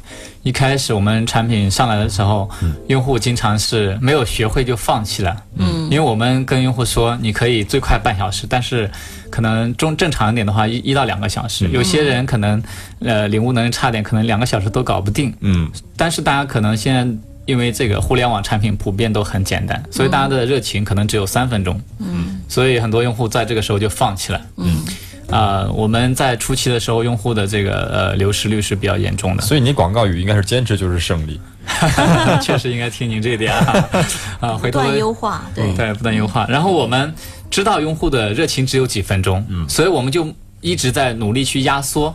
[0.43, 2.50] 一开始我们产品上来的时候，
[2.88, 5.36] 用户经常是没有学会就放弃了。
[5.58, 8.89] 嗯，因为我们跟用户说，你可以最快半小时，但是
[9.30, 11.67] 可能中正常一点的话，一一到两个小时。
[11.71, 12.63] 有些人可能
[13.00, 15.34] 呃领悟能力差点，可能两个小时都搞不定。
[15.41, 17.06] 嗯，但是大家可能现在
[17.47, 21.81] 因为这个互联网产品普遍都很简单，所以大家的热情可能只有三分钟。
[21.97, 24.41] 嗯，所以很多用户在这个时候就放弃了。
[24.57, 24.86] 嗯，
[25.31, 31.39] 啊、我们在初期的时候，用户的这个呃流失率是比较严重的，所以你广告语应该是坚持就是胜利。
[32.41, 34.55] 确实应该听您这一点啊。
[34.60, 36.45] 回头断优化，对，对，不断优化。
[36.47, 37.13] 然后我们
[37.49, 40.27] 知道用户的热情只有几分钟，嗯，所以我们就
[40.62, 42.13] 一直在努力去压缩，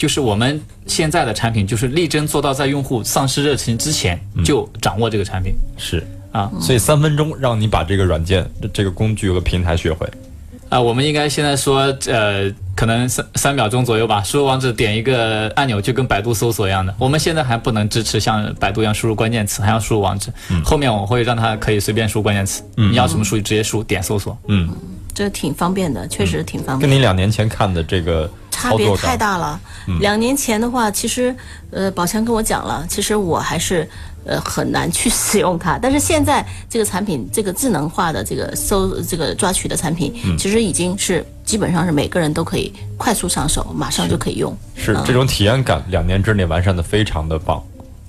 [0.00, 5.52] 就是我们现在的产品，就是力争做到在用户丧失热情之前就掌握这个产品。
[5.76, 10.08] 是啊，所以三分钟让你把这个软件、这这个工具和平台学会。
[10.70, 16.94] 啊，我们应该现在说，呃，可能三三秒钟左右吧，输入网址点一个按钮，就跟百度搜索一样的。
[16.98, 20.32] 我们现在还不能支持像百度一样输入关键词，还要输入网址。
[20.64, 24.38] 后面我会让它可以随便输关键词，你要什么数据直接输，点搜索。
[24.48, 24.70] 嗯，
[25.12, 26.96] 这挺方便的，确实挺方便跟。
[26.96, 29.58] 你两年前看的这个差别太大了。
[30.00, 31.34] 两年前的话，其实
[31.70, 33.88] 呃，宝强跟我讲了，其实我还是
[34.24, 35.78] 呃很难去 使用它。
[35.80, 44.56] 但是现在这个产品，这个智能化的这个搜这个抓取的产品，其实已经是基本上是每个人都可以快速上手，马上就可以用。
[44.76, 47.62] 是这种体验感，两年之内完善的非常的棒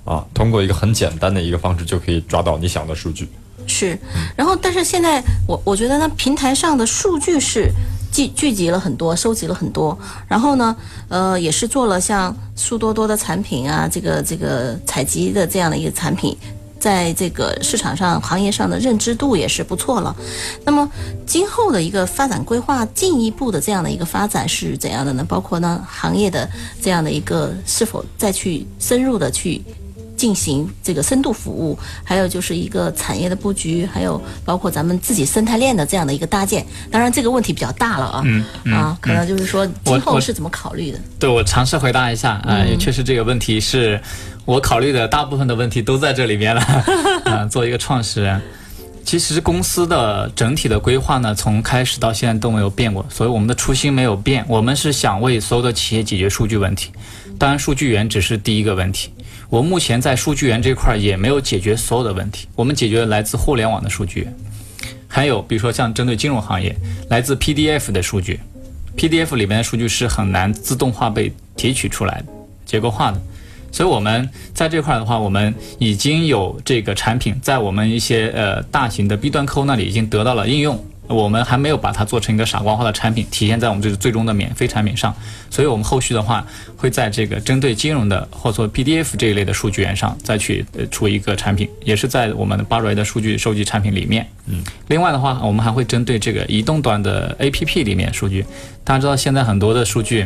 [0.06, 0.25] 啊！
[0.34, 3.30] 通过一个很简单的一个方式，就可以抓到你想的数据。
[3.67, 3.97] 是，
[4.36, 7.71] 然后但是现在我我觉得呢，平台上的数据是
[8.12, 9.97] 聚聚集了很多，收集了很多，
[10.28, 10.76] 然后呢，
[11.08, 16.38] 呃，也是做了像苏多多的产品啊，这个这个采集的这样的一个产品。
[16.82, 20.15] 在这个市场上、行业上的认知度也是不错了。
[20.65, 20.89] 那么，
[21.28, 25.24] 今后的一个发展规划，进一步的这样的一个发展是怎样的呢？
[25.30, 26.50] 包括呢，行业的
[26.82, 29.62] 这样的一个是否再去深入的去
[30.21, 36.63] 进行这个深度服务，还有就是一个产业的布局，还有包括咱们自己生态链的这样的一个搭建。
[36.91, 40.99] 当然，这个问题比较大了啊，嗯嗯啊，可能就是说今后是怎么考虑的？
[41.17, 43.99] 对我尝试回答一下啊，也确实这个问题是
[44.45, 46.62] 我考虑的大部分的问题都在这里面了。
[47.25, 48.39] 啊，作为一个创始人，
[49.03, 54.45] 其实公司的整体的规划呢，从开始到现在都没有变过，所以我们的初心没有变。
[54.47, 56.91] 我们是想为所有的企业解决数据问题，
[57.39, 59.10] 当然数据源只是第一个问题。
[59.51, 64.25] 我目前在数据源这块儿也没有解决所有的问题，我们解决了来自互联网的数据，
[65.09, 66.73] 还有比如说像针对金融行业
[67.09, 68.39] 来自 PDF 的数据。
[68.95, 72.23] PDF 里面的数据是很难自动化被提取出来、
[72.65, 73.21] 结构化的，
[73.73, 80.81] 所以我们在这块的话，我们已经有这个产品在我们一些呃大型的 B 端客户那里已经得到了应用，
[81.12, 85.13] 我们还没有把它做成一个傻瓜化的产品，体现在我们这个最终的免费产品上。
[85.50, 86.45] 所以我们后续的话，
[86.78, 94.26] 会在这个针对金融的或者说 PDF 这一类的数据源上，再去呃出一个产品，也是在我们的 b a r 的数据收集产品里面。
[94.47, 98.45] 嗯，另外的话，我们还会针对这个移动端的 APP 里面数据。
[98.84, 100.26] 大家知道现在很多的数据，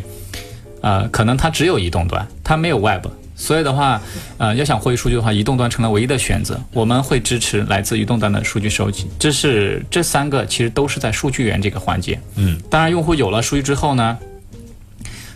[0.81, 3.07] 呃，可能它只有移动端，它没有 Web。
[3.35, 4.01] 所以的话，
[4.37, 6.57] 呃，要想获取数据的话，移动端成了唯一的选择。
[6.71, 9.07] 我们会支持来自移动端的数据收集。
[9.19, 12.17] 这是这三个其实都是在数据源这个环节。
[12.35, 14.17] 嗯，当然，用户有了数据之后呢，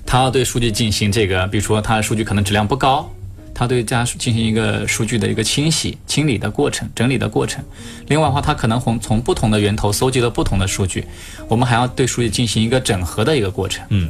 [0.05, 3.11] 他要对数据进行这个，比如说他的数据可能质量不高，
[3.53, 7.61] 他对家进行一个数据的一个清洗、清理的过程、整理的过程。
[8.07, 11.03] 另外的话，他可能从从不同的源头搜集了不同的数据，
[11.49, 13.85] 我们还要对数据进行一个整合的一个过程。
[13.89, 14.09] 嗯。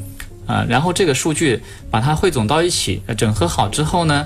[0.50, 4.26] 啊，然后这个数据把它汇总到一起，整合好之后呢，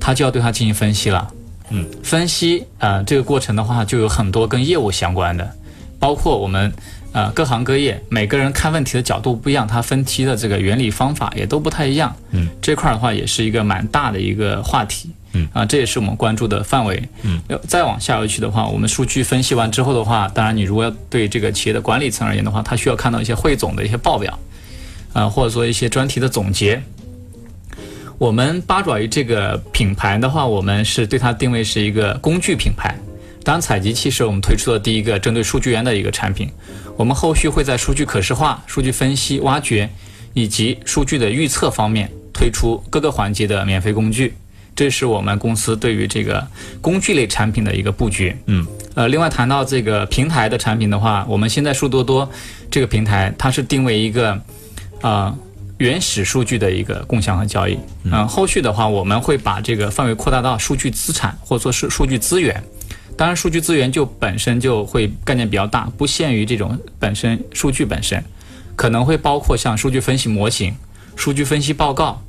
[0.00, 1.30] 它就要对它进行分析了。
[1.68, 5.54] 嗯，分析啊，这个过程的话就有很多跟业务相关的，
[5.98, 6.72] 包括我们
[7.12, 12.16] 呃各行各业每个人看问题的角度不一样，它分析的这个原理方法也都不太一样。
[12.30, 15.10] 嗯，这块的话也是一个蛮大的一个话题。
[15.34, 17.06] 嗯，啊，这也是我们关注的范围。
[17.20, 24.38] 嗯，要再往下游去的话，我们数据分析完之后的话，当然你如果要对这个企业的管理层而言的话，他需要看到一些汇总的一些报表。
[25.18, 26.80] 啊，或者说一些专题的总结。
[28.18, 32.96] 我们八爪鱼这个品牌的话，我们是对它定位是一个工具品牌。
[33.42, 36.48] 当然，采集器是我们推出的第一个针对数据源的一个产品。
[36.96, 39.90] 我们后续会在数据可视化、数据分析、挖掘
[40.34, 44.34] 以及数据的预测方面推出各个环节的免费工具。
[44.76, 46.46] 这是我们公司对于这个
[46.80, 48.36] 工具类产品的一个布局。
[48.46, 52.30] 嗯，呃，另外谈到这个平台的产品的话，我们现在数多多
[52.70, 54.40] 这个平台，它是定位一个。
[55.00, 55.34] 啊，
[55.78, 57.78] 原始数据的一个共享和交易。
[58.04, 62.62] 嗯，后续的话，我们会把这个范围扩大到数据资产或者说是数据资源。
[63.16, 68.22] 当然，数据资源就本身就会概念比较大，不限于这种本身数据本身，
[68.76, 70.74] 可能会包括像数据分析模型、
[71.16, 72.22] 数据分析报告，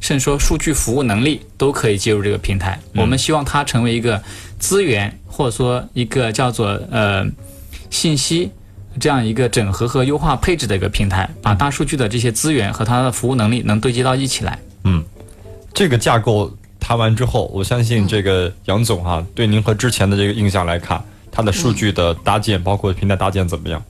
[0.00, 2.78] 甚至说数据服务能力都可以接入这个平台。
[2.94, 4.22] 我们希望它成为一个
[4.58, 7.26] 资源，或者说一个叫做呃
[7.90, 8.50] 信息。
[8.98, 14.58] 这样一个整合和优化配置的一个平台，把大数据的这些资源和它的服务能力能对接到一起来。
[14.84, 15.02] 嗯，
[15.72, 23.82] 这个架构谈完之后，我相信这个杨总哈，对您和之前的这个印象来看，它的数据的搭建，包括平台搭建怎么样？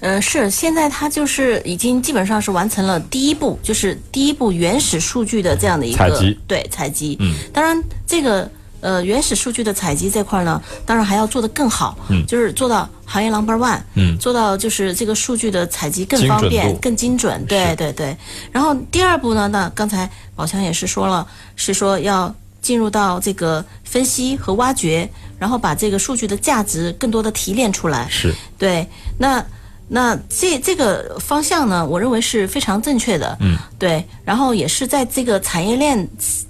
[0.00, 7.16] 嗯，是现在它就是已经基本上是完成了第一步，就是第一步原始数据的这样的一个采集，对采集。
[7.20, 8.50] 嗯，当然这个。
[8.82, 18.16] 呃，原始数据的采集这块呢，当然还要做得更好，嗯，就是做到行业 number one，嗯，做到就是这个数据的采集更方便、更精准，对对对。
[18.50, 28.84] 然后第二步呢，那刚才宝强也是说了，是说要进入到这个分析和挖掘，然后把这个数据的价值更多的提炼出来，是对。
[29.16, 29.44] 那
[29.86, 34.04] 那这这个方向呢，我认为是非常正确的，嗯，对。
[34.24, 36.08] 然后也是在这个产业链，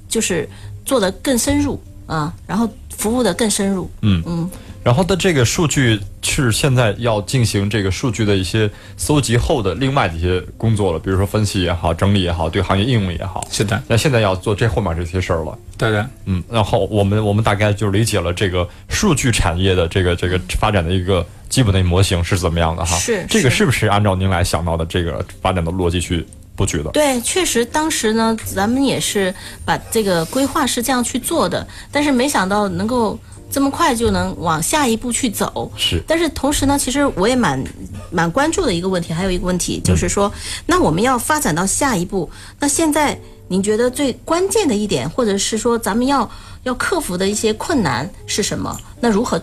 [0.09, 0.49] 就是
[0.87, 1.79] 做的更深入。
[2.07, 3.91] 啊，然后服务的更深入。
[4.03, 4.51] 嗯嗯，
[4.83, 13.47] 然后的这个数据是现在要进行这个数据的一些搜集后的另外的一些工作了，比如说分析也好，整理也好，对行业应用也好。
[13.51, 15.57] 是的，那现在要做这后面这些事儿了。
[15.79, 22.97] 对的，嗯，然后我们我们大概就理解了这个数据产业的这个这个发展的一个基本的模型是怎么样的哈。
[22.97, 26.27] 是，这个是不是按照您来想到的这个发展的逻辑去？
[26.63, 33.19] 布局的对，确实当时呢，咱们也是把这个规划是这样去做的，但是没想到能够
[33.51, 35.71] 这么快就能往下一步去走。
[35.77, 37.63] 是，但是同时呢，其实我也蛮
[38.11, 40.33] 蛮关注的一个问题，还有一个问题就是说，
[40.65, 46.31] 那我们要发展到下一步，那现在您觉得最关键的一点，或者是说咱们要
[46.63, 48.79] 要克服的一些困难是什么？
[49.01, 49.43] 那如何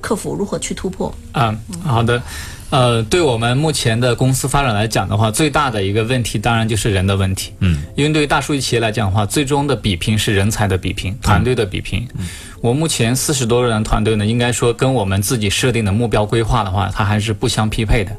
[0.00, 0.34] 克服？
[0.34, 1.12] 如何去突破？
[1.32, 2.22] 嗯，好的。
[2.70, 7.52] 呃，对我们目前的公司发展来讲的话，最大的一个问题当然就是人的问题。
[7.58, 12.06] 嗯，因为对于大数据企业来讲的话，最终的比拼是人才的比拼，团队的比拼。
[12.16, 12.24] 嗯，
[12.60, 18.16] 我目前四十多人团队呢，应该说跟我们自己设定的目标规划的话，它还是不相匹配的。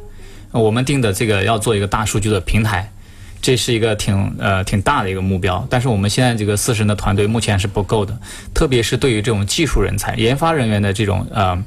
[0.51, 2.91] 我们定的这个要做一个大数据的平台，
[3.41, 5.65] 这是一个挺呃挺大的一个目标。
[5.69, 8.13] 但是我们现在这个四十人的团队目前是不够的，
[8.53, 11.57] 特别是对于这种技术人才、研发人员的这种呃。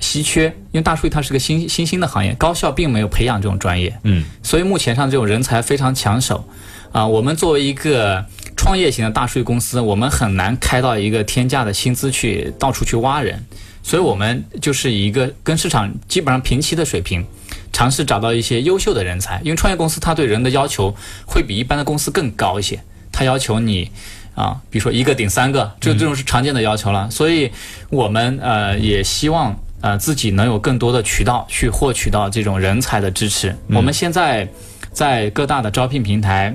[0.00, 6.48] 稀缺，因为大数据它是个新新兴的行业，高校并没有培养这种专业，嗯，所以目前上这种人才非常抢手，
[6.92, 8.24] 啊，我们作为一个
[8.56, 13.44] 创业型的大数据公司，我们很难开到一个天价的薪资去到处去挖人，
[13.82, 17.24] 所以我们就是以一个跟市场基本上平齐的水平，
[17.72, 20.94] 尝试找到一些优秀的人才，因为创业公司它对人的要求
[21.26, 23.90] 会比一般的公司更高一些，它要求你。
[24.36, 27.50] 啊，比如说一个顶三个，这这种是常见的要求了，所以
[27.88, 33.54] 我们呃也希望呃自己能有更多的渠道去获取到这种人才的支持。
[33.68, 34.48] 我们现在
[34.90, 36.54] 在各大的招聘平台。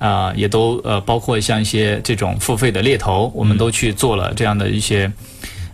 [0.00, 5.12] 啊、也都呃，包括像一些这种付费的猎头，我们都去做了这样的一些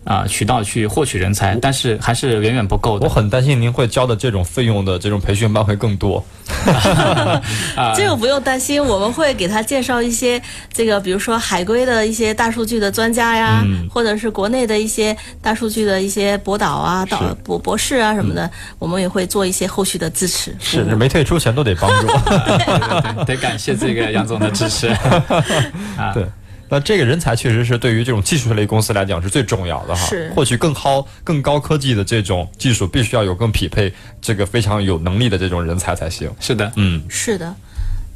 [0.07, 3.13] 啊、渠道去获取人才，但是还是远远不够的我。
[3.13, 6.25] 很担心您会交的这种费用的这种培训班会更多。
[7.97, 10.41] 这个不用担心，我们会给他介绍一些
[10.73, 18.49] 这个，比如说海归的一些大数据的专家呀，嗯或者是国内的一些大数据的一些博导啊、导博博士啊什么的，
[18.79, 20.53] 我们也会做一些后续的支持。
[20.53, 22.07] 嗯是，没退出前都得帮助。
[23.27, 24.87] 对得感谢这个杨总的支持。
[25.99, 26.25] 啊，对，
[26.69, 30.07] 那这个人才确实是对于这种技术类公司来讲是最重要的哈。
[30.07, 36.31] 是获取更高、更高科技的这种技术，必须要有更匹配这个非常有能力的这种人才才行。
[36.41, 37.55] 是的，嗯，是的，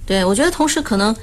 [0.07, 1.15] 对我觉得同时可能。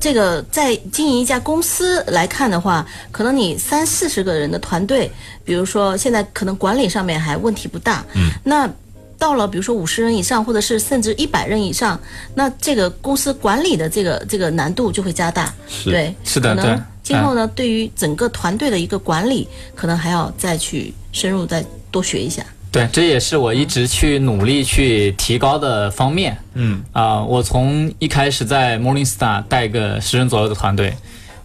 [0.00, 5.10] 这个在经营一家公司来看的话，可能你三四十个人的团队，
[5.44, 8.70] 比如说现在可能管理上面还问题不大，嗯，那
[9.18, 12.00] 到了比如说五十人以上，或者是甚至一百人以上，
[12.34, 22.44] 那这个公司管理的这个这个难度就会加大，是对，是的可能对今后呢，对于整个团队的一个管理，可能还要再去深入再多学一下。
[22.70, 26.36] 对，这也是我一直去努力去提高的方面。
[26.52, 30.94] 嗯，啊、我从一开始在 Morningstar 带个十人左右的团队，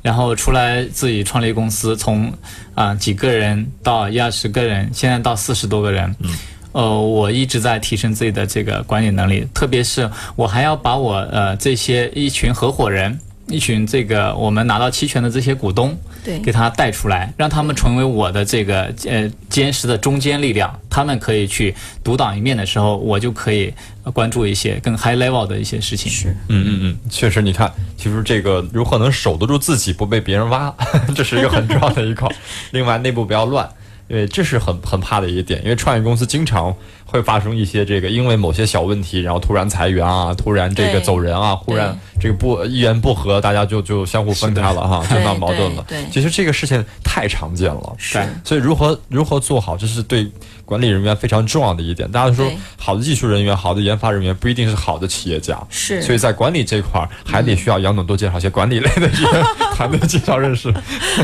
[0.02, 2.32] 然后出来自己创立公司，从
[2.76, 6.14] 啊、几个人到一二十个人，现在到四十多个人。
[6.20, 6.30] 嗯。
[6.74, 13.18] 呃，我一直在提升自己的这个管理能力，特别是我还要把我呃这些一群合伙人，
[13.48, 20.80] 一群这个我们拿到期权的这些股东，对给他带出来，让他们成为我的这个呃坚实的中坚力量。
[20.90, 23.72] 他们可以去独当一面的时候，我就可以
[24.04, 26.12] 呃关注一些更 high level 的一些事情。
[26.12, 30.74] 是，嗯嗯嗯，确实，你看，其实这个如何能守得住自己，不被别人挖，
[31.16, 32.28] 这是一个很重要的一块。
[32.72, 33.70] 另外，内部不要乱。
[34.08, 36.76] 因为这是很很怕的一个点，因为创业公司经常
[37.06, 45.86] 会发生一些这个因为某些小问题，然后突然裁员啊，突然这个走人啊，忽然这个不一言不合，大家就就相互分开了哈，就闹矛盾了。
[45.88, 46.10] 对对。
[46.12, 48.20] 其实这个事情太常见了，是。
[48.44, 50.30] 所以如何如何做好，这是对
[50.74, 52.12] 管理人员非常重要的一点。
[52.12, 56.02] 大家说好的技术人员、好的研发人员不一定是好的企业家，是。
[56.02, 59.24] 所以在管理这块儿还得需要杨总多介绍一些管理类的一些
[59.76, 60.74] 团队介绍认识，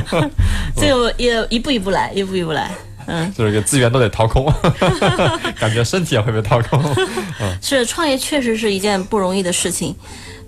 [0.77, 2.69] 这个也一步一步来，一步一步来。
[3.07, 4.45] 嗯，就是个资源都得掏空，
[5.59, 6.79] 感觉身体也会被掏空。
[7.59, 9.95] 是创业确实是一件不容易的事情，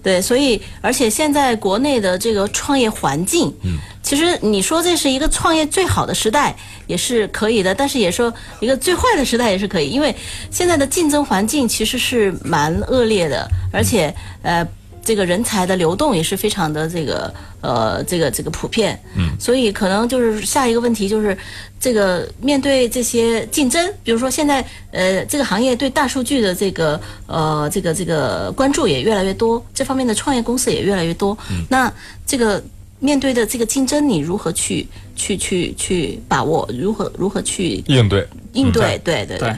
[0.03, 6.55] 对，所以而且现在国内的这个创业环境，嗯，其实你说这是一个创业最好的时代
[6.87, 10.15] 也是可以的，但是也说一个最坏的时代也是可以，因为
[10.49, 14.67] 现在的竞争环境其实是蛮恶劣的，而且呃。
[15.03, 21.35] 这个人才的流动也是非常的这个呃这个这个普遍，嗯，所以可能就是下一个问题就是
[21.79, 31.65] 这个面对这些竞争，比如说现在呃这个行业对大数据的这个呃这个这个关注也越来越多，这方面的创业公司也越来越多，嗯。
[31.69, 31.91] 那
[32.25, 32.63] 这个
[32.99, 38.99] 面对的这个竞争，你如何去去去去把握，如何如何去应对，应对？
[39.03, 39.55] 对对对，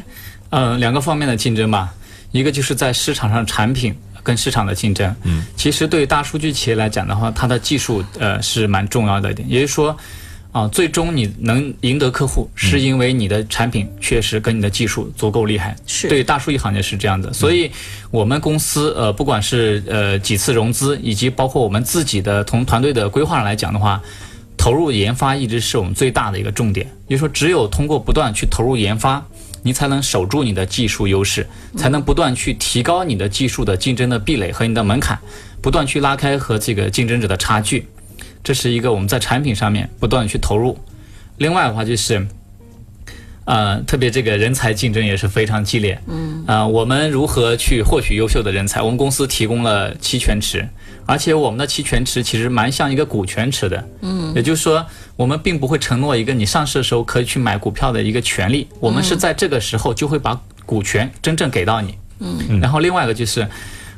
[0.51, 1.93] 嗯，两个方面的竞争吧，
[2.31, 5.15] 一个就是在市场上产品跟市场的竞争。
[5.23, 9.95] 嗯，其实对于大数据企业来讲的话，它的技术呃是蛮重要的一点，也就是说。
[10.53, 15.75] 啊，最终你能赢得客户，是因为你的产品确实跟你的技术足够厉害。
[15.87, 17.71] 是对于大数据行业是这样的，所以
[18.11, 23.99] 我们公司呃，不管是呃几次融资，以及包括我们自己的从团队的规划上来讲的话，
[24.55, 26.85] 投入研发一直是我们最大的一个重点。
[27.07, 29.25] 也就是说，只有通过不断去投入研发，
[29.63, 35.17] 你才能守住你的技术优势，才能不断去提高你的技术的竞争的壁垒和你的门槛，
[35.61, 37.87] 不断去拉开和这个竞争者的差距。
[38.43, 40.77] 这是一个我们在产品上面不断去投入。
[41.37, 42.27] 另外的话就是，
[43.45, 45.99] 呃，特别这个人才竞争也是非常激烈。
[46.07, 48.81] 嗯，呃，我们如何去获取优秀的人才？
[48.81, 50.67] 我们公司提供了期权池，
[51.05, 53.89] 而且我们的期权池其实蛮像一个股权池的。
[54.01, 54.85] 嗯，也就是说，
[55.15, 61.95] 我们并不会承诺一个你上市的时候可以去买股票的一个权利，我们是在这个时候就会把股权真正给到你。
[62.19, 63.47] 嗯，然后另外一个就是。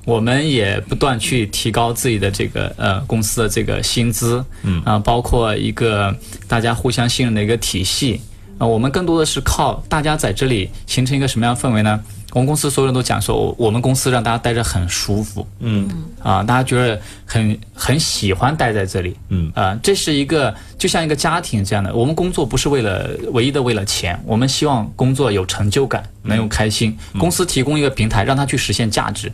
[0.05, 6.15] 我们也不断去提高自己的这个呃公司的这个薪资，嗯啊、包括一个
[6.47, 8.21] 大家互相信任的一个体系
[8.59, 11.99] 啊、我们更多的是靠大家在这里形成一个什么样的氛围呢？
[12.35, 15.89] 我们公司所有人都讲说，我我们公司让大家待着很舒服，嗯
[16.21, 21.95] 啊，大家觉得很很喜欢待在这里，嗯啊，这是一个就像一个家庭这样的。
[21.95, 26.93] 我们工作不是为了唯一的为了钱，我们希望工作有成就感，能有开心。
[27.17, 29.31] 公司提供一个平台，让他去实现价值，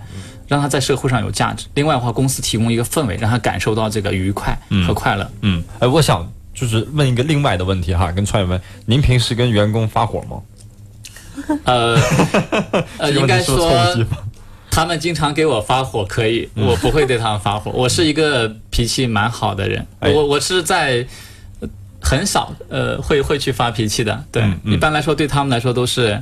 [0.47, 1.65] 让他在社会上有价值。
[1.73, 5.27] 另外的话，公司提供一个氛围，让他感受到这个愉快和快乐。
[5.41, 10.37] 嗯，哎，我想就是问一个另外的问题哈，跟创业们，您平时跟员工发火吗？
[11.65, 11.97] 呃
[12.99, 13.71] 呃， 应该说
[14.69, 16.65] 他们经常给我发火，可以，嗯。
[16.65, 17.71] 我不会对他们发火。
[17.75, 20.09] 我是一个脾气蛮好的人，哎。
[20.11, 21.05] 我我是在
[21.59, 21.67] 呃
[22.01, 24.23] 很少呃会会去发脾气的。
[24.31, 24.73] 对，嗯嗯。
[24.73, 26.21] 一般来说对他们来说都是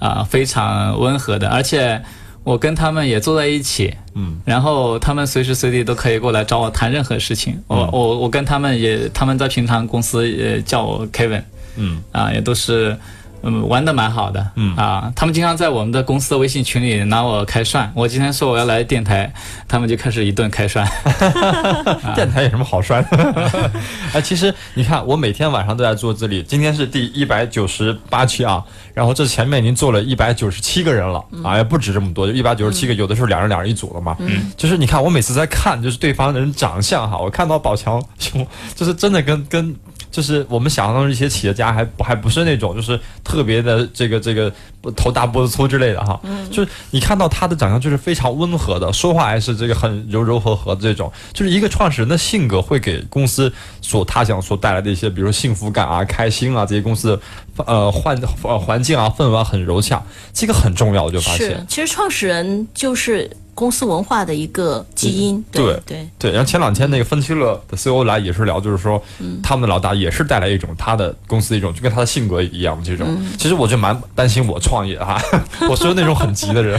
[0.00, 2.02] 啊、非常温和的，而且
[2.42, 7.58] 我跟他们也坐在一起，嗯，然后他们随时随地都可以过来找我谈任何事情。
[7.68, 7.90] 我嗯。
[7.92, 11.42] 我我跟他们也，他们在平常公司也叫我 Kevin，
[11.76, 12.02] 嗯。
[12.12, 12.98] 啊，也都是
[13.44, 17.90] 嗯玩的蛮好的，嗯啊，他们经常在我们的公司的微信群里拿我开涮。
[17.94, 19.32] 我今天说我要来电台，
[19.68, 20.86] 他们就开始一顿开涮。
[22.14, 23.70] 电台有什么好涮的？
[24.14, 28.64] 哎，其实你看，我每天晚上都在做这里，今天是第一百九十八期啊，
[28.94, 34.16] 然后这前面已经做了一百九十七个人了啊，也不止这么多，就一百九十七个，有的时候两人两人一组了嘛。
[34.20, 39.74] 嗯，就是你看，我每次在看，就是对方的人长相哈，我看到宝强兄，就是真的跟跟。
[40.14, 44.52] 就是我们想象中的一些企业家还不还不是那种就是特别的这个这个
[44.94, 46.20] 头大脖子粗之类的哈，
[46.52, 60.00] 就是你看到他的长相就是非常温和的，说话还是这个很柔柔和和的这种，就是一个创始人的性格会给公司所他想所带来的一些，比如说幸福感啊、开心啊这些公司的呃环呃环境啊氛围啊很柔洽，
[60.32, 61.66] 这个很重要，我就发是现，。
[61.68, 65.36] 其实创始人就是公司文化的一个基因。
[65.36, 69.02] 嗯对对，对，然后前两天那个分期乐的 CEO 来也是聊，就是说，
[69.42, 73.06] 他们的老大也是带来一种他的公司的一种，就跟他的性格一样这种。
[73.38, 75.20] 其实我就蛮担心我创业哈，
[75.70, 76.78] 我是那种很急的人，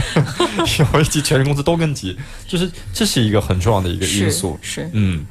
[0.92, 2.16] 我一急全公司都跟急，
[2.46, 4.58] 就是这是一个很重要的一个因是素。
[4.60, 4.88] 是。
[4.92, 5.24] 嗯，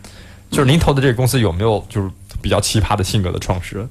[0.50, 2.10] 就是您投的这个公司有没有就是
[2.42, 3.90] 比较奇葩的性格的创始人？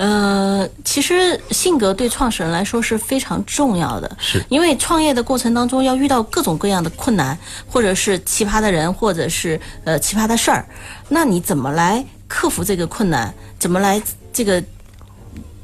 [0.00, 7.36] 呃，其实性格对创始人来说是非常重要的，是因为创业的过程当中要遇到各种各样的困难，
[7.66, 10.66] 或者是奇葩的人，或者是呃奇葩的事儿，
[11.10, 13.34] 那你怎么来克服这个困难？
[13.58, 14.64] 怎么来这个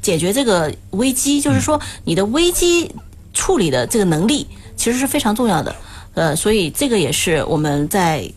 [0.03, 1.41] 解决这个危机？
[1.41, 2.93] 就是说你的危机
[3.33, 5.75] 处理的这个能力其实是非常重要的，
[6.13, 8.31] 呃，所以这个也是我们在。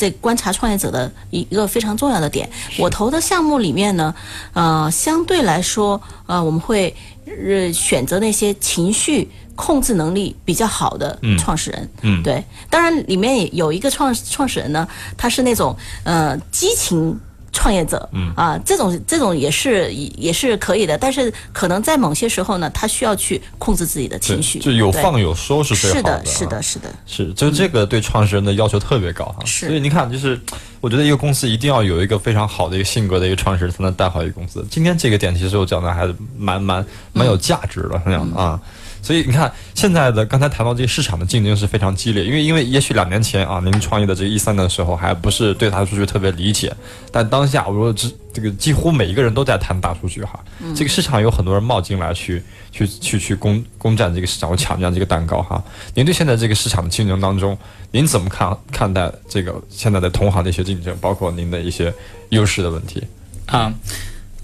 [0.00, 2.48] 在观察创业者的一一个非常重要的点。
[2.78, 4.14] 我投的项目里面呢，
[4.54, 6.94] 呃，相对来说，呃，我们会
[7.26, 11.90] 呃选择那些情绪控制能力比较好的创始人。
[12.00, 14.88] 嗯对，当然里面有一个创创始人呢，
[15.18, 17.20] 他是那种呃激情。
[17.52, 18.32] 创业者，嗯。
[18.36, 26.22] 啊，这种这种也是也是可以的，但是可能在某些时候呢，他需要去控制自己的情绪，就有放有收是最好是的，啊。
[26.24, 29.44] 是的，是的，是，就是这个对创始人的要求特别高哈。
[29.44, 29.66] 是。
[29.66, 30.40] 所以你看，就是
[30.80, 34.64] 我觉得一个公司一定要有一个非常好的一个性格的一个创始人，才能带好一个公司。
[34.70, 38.60] 今天这个点其实我讲的还是蛮蛮蛮有价值的这样的啊。
[39.02, 46.74] 所以你看，现在的刚才谈到这个市场的竞争是非常激烈，因为因为也许两年前啊，您创业的这个一三年的时候还不是对大数据特别理解，
[47.10, 50.38] 但当下我说这这个几乎每一个人都在谈大数据哈，
[50.74, 55.62] 这个市场有很多人冒进来去去去去攻攻占这个市场，或抢占这个蛋糕哈。
[55.94, 57.56] 您对现在这个市场的竞争当中，
[57.90, 61.92] 您怎么看看待这个现在的同行的一些竞争，包括您的一些
[62.28, 63.02] 优势的问题？
[63.46, 63.72] 啊，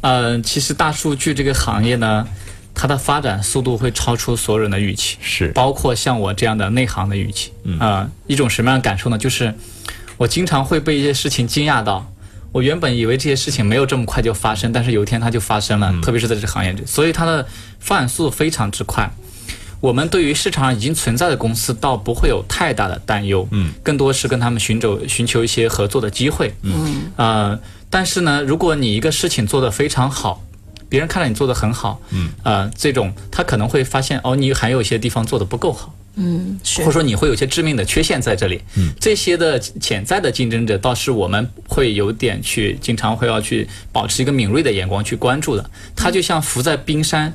[0.01, 2.27] 呃，其实大数据这个行业呢，
[2.79, 7.51] 它的发展速度会超出所有人的预期，是包括像我这样的内行的预期。
[7.64, 9.16] 嗯啊、一种什么样的感受呢？
[9.16, 9.55] 就是
[10.18, 12.12] 我经常会被一些事情惊讶到。
[12.53, 17.47] 我原本以为这些事情没有这么快就发生，但是有一天它就发生了，特别是在这个行业里，所以它的
[17.81, 19.11] 发展速度非常之快。
[19.81, 27.61] 我们对于市场上已经存在的公司，倒不会有太大的担忧，嗯，更多是跟他们寻找寻求一些合作的机会，嗯，呃，
[27.91, 30.43] 但是呢，如果你一个事情做得非常好，
[30.89, 36.80] 别人看到你做得很好，嗯，呃，这种他可能会发现哦，你还有一些地方做得不够好，嗯，是。
[36.80, 38.61] 或者说你会有一些致命的缺陷在这里。
[38.76, 45.70] 嗯，这些的潜在的竞争者，倒是我们会有点去经常会要去保持一个敏锐的眼光去关注的。
[45.95, 47.32] 他就像浮在冰山。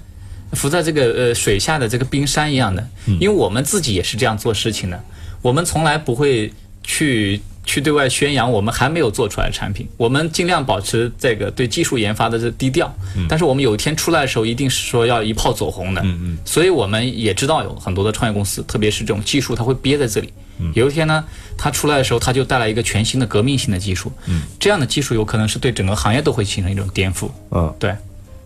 [0.53, 2.85] 浮在这个呃水下的这个冰山一样的，
[3.21, 5.01] 因为我们自己也是这样做事情的，
[5.41, 6.51] 我们从来不会
[6.83, 7.39] 去
[7.71, 12.93] 去对外宣扬我们还没有做出来的产品，我们尽量保持这个对技术研发的这低调，
[13.29, 20.33] 但是我们有一天出来的时候，一定是说要一炮走红的，嗯嗯所以我们也知道有很多的创业公司，特别是这种技术，它会憋在这里。
[20.73, 21.23] 有一天呢，
[21.57, 24.11] 它出来的时候，它就带来一个全新的革命性的技术。
[24.25, 27.29] 嗯，这样的技术有可能是对整个行业都会形成一种颠覆。
[27.51, 27.95] 嗯，对，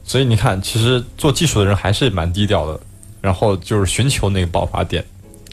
[0.03, 2.79] 所以你看，其实做技术的人还是蛮低调的，
[3.21, 5.03] 然后就是寻求那个爆发点。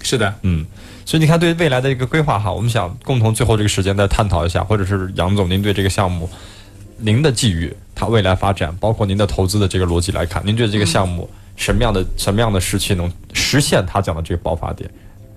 [0.03, 0.67] 是的，嗯，
[1.05, 6.29] 所以你看，对未来的一个规划哈，我们想共同最后这个时间再探讨一下，或者是杨总，您对这个项目，
[6.99, 14.91] 您的寄予，它未来发展，包括您的投资的这个逻辑来看，您觉得这个项目什么样的什么样的时期能实现他讲的这个爆发点？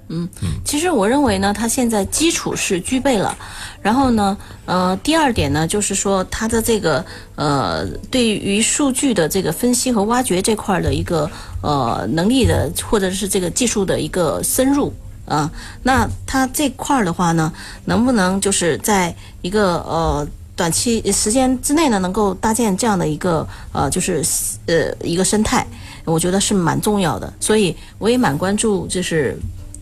[0.08, 0.30] 嗯
[0.64, 3.36] 其实我认为呢，它现在基础是具备了，
[3.82, 7.04] 然后呢，呃，第二点呢，就是说它的这个
[7.36, 11.30] 呃，对于数据的这个分析和挖掘这块的一个
[11.62, 14.94] 呃能力的，或者是这个技术的一个深入
[15.26, 15.52] 啊，
[15.84, 17.52] 那它这块的话呢，
[17.86, 20.28] 能不能就是在一个呃。
[20.58, 24.24] 短期时间之内呢，能够搭建这样的一个呃，就是
[24.68, 25.68] 呃一个生态，
[26.06, 27.34] 我觉得是蛮重要的。
[27.42, 29.38] 所以我也蛮关注，就是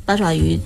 [0.05, 0.59] 八爪鱼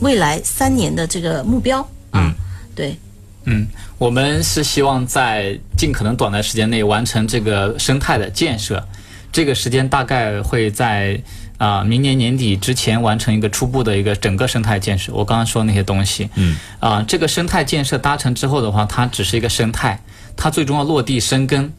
[0.00, 2.34] 未来三年的这个目标啊，
[2.74, 2.96] 对，
[3.44, 3.66] 嗯，
[3.98, 8.84] 我们是希望在尽可能短的时间内完成这个生态的建设，
[9.32, 11.20] 这个时间大概会在
[11.56, 15.12] 啊、明年年底之前完成一个初步的一个整个生态建设。
[15.14, 19.98] 我刚刚说那些东西，嗯，啊、这个生态建设达成之后的话，它只是一个生态，
[20.36, 21.72] 它最终要落地生根。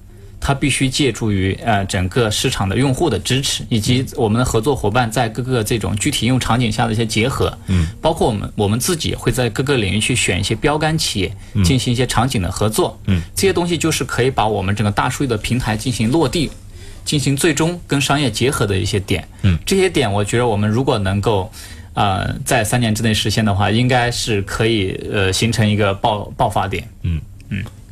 [0.46, 16.52] 它必须借助于呃整个市场的用户的支持，以及我们的合作伙伴在各个这种具体应用场景下的一些结合，嗯，包括我们我们自己也会在各个领域去选一些标杆企业，进行一些场景的合作，嗯，这些东西就是可以把我们整个大数据的平台进行落地，
[17.04, 21.52] 进行最终跟商业结合的一些点，嗯，这些点我觉得我们如果能够。
[21.96, 26.86] 呃，在三年之内实现的话，应该是可以呃形成一个爆爆发点。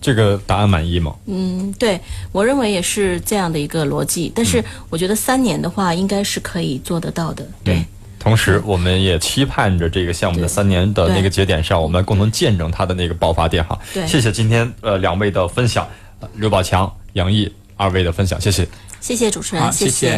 [0.03, 1.15] 这个答案满意吗？
[1.27, 1.97] 嗯，对
[2.33, 4.29] 我认为也是这样的一个逻辑。
[4.35, 7.47] 但是嗯我觉得三年的话，应该是可以做得到的。
[7.63, 7.83] 对，
[8.19, 13.79] 同时，我们也期盼着这个项目的三年的那个节点上，我们共同见证它的那个爆发点哈。
[13.93, 15.87] 对谢谢今天呃两位的分享，
[16.19, 18.67] 呃刘宝强、杨毅二位的分享，谢谢。
[18.99, 20.17] 谢谢主持人，谢谢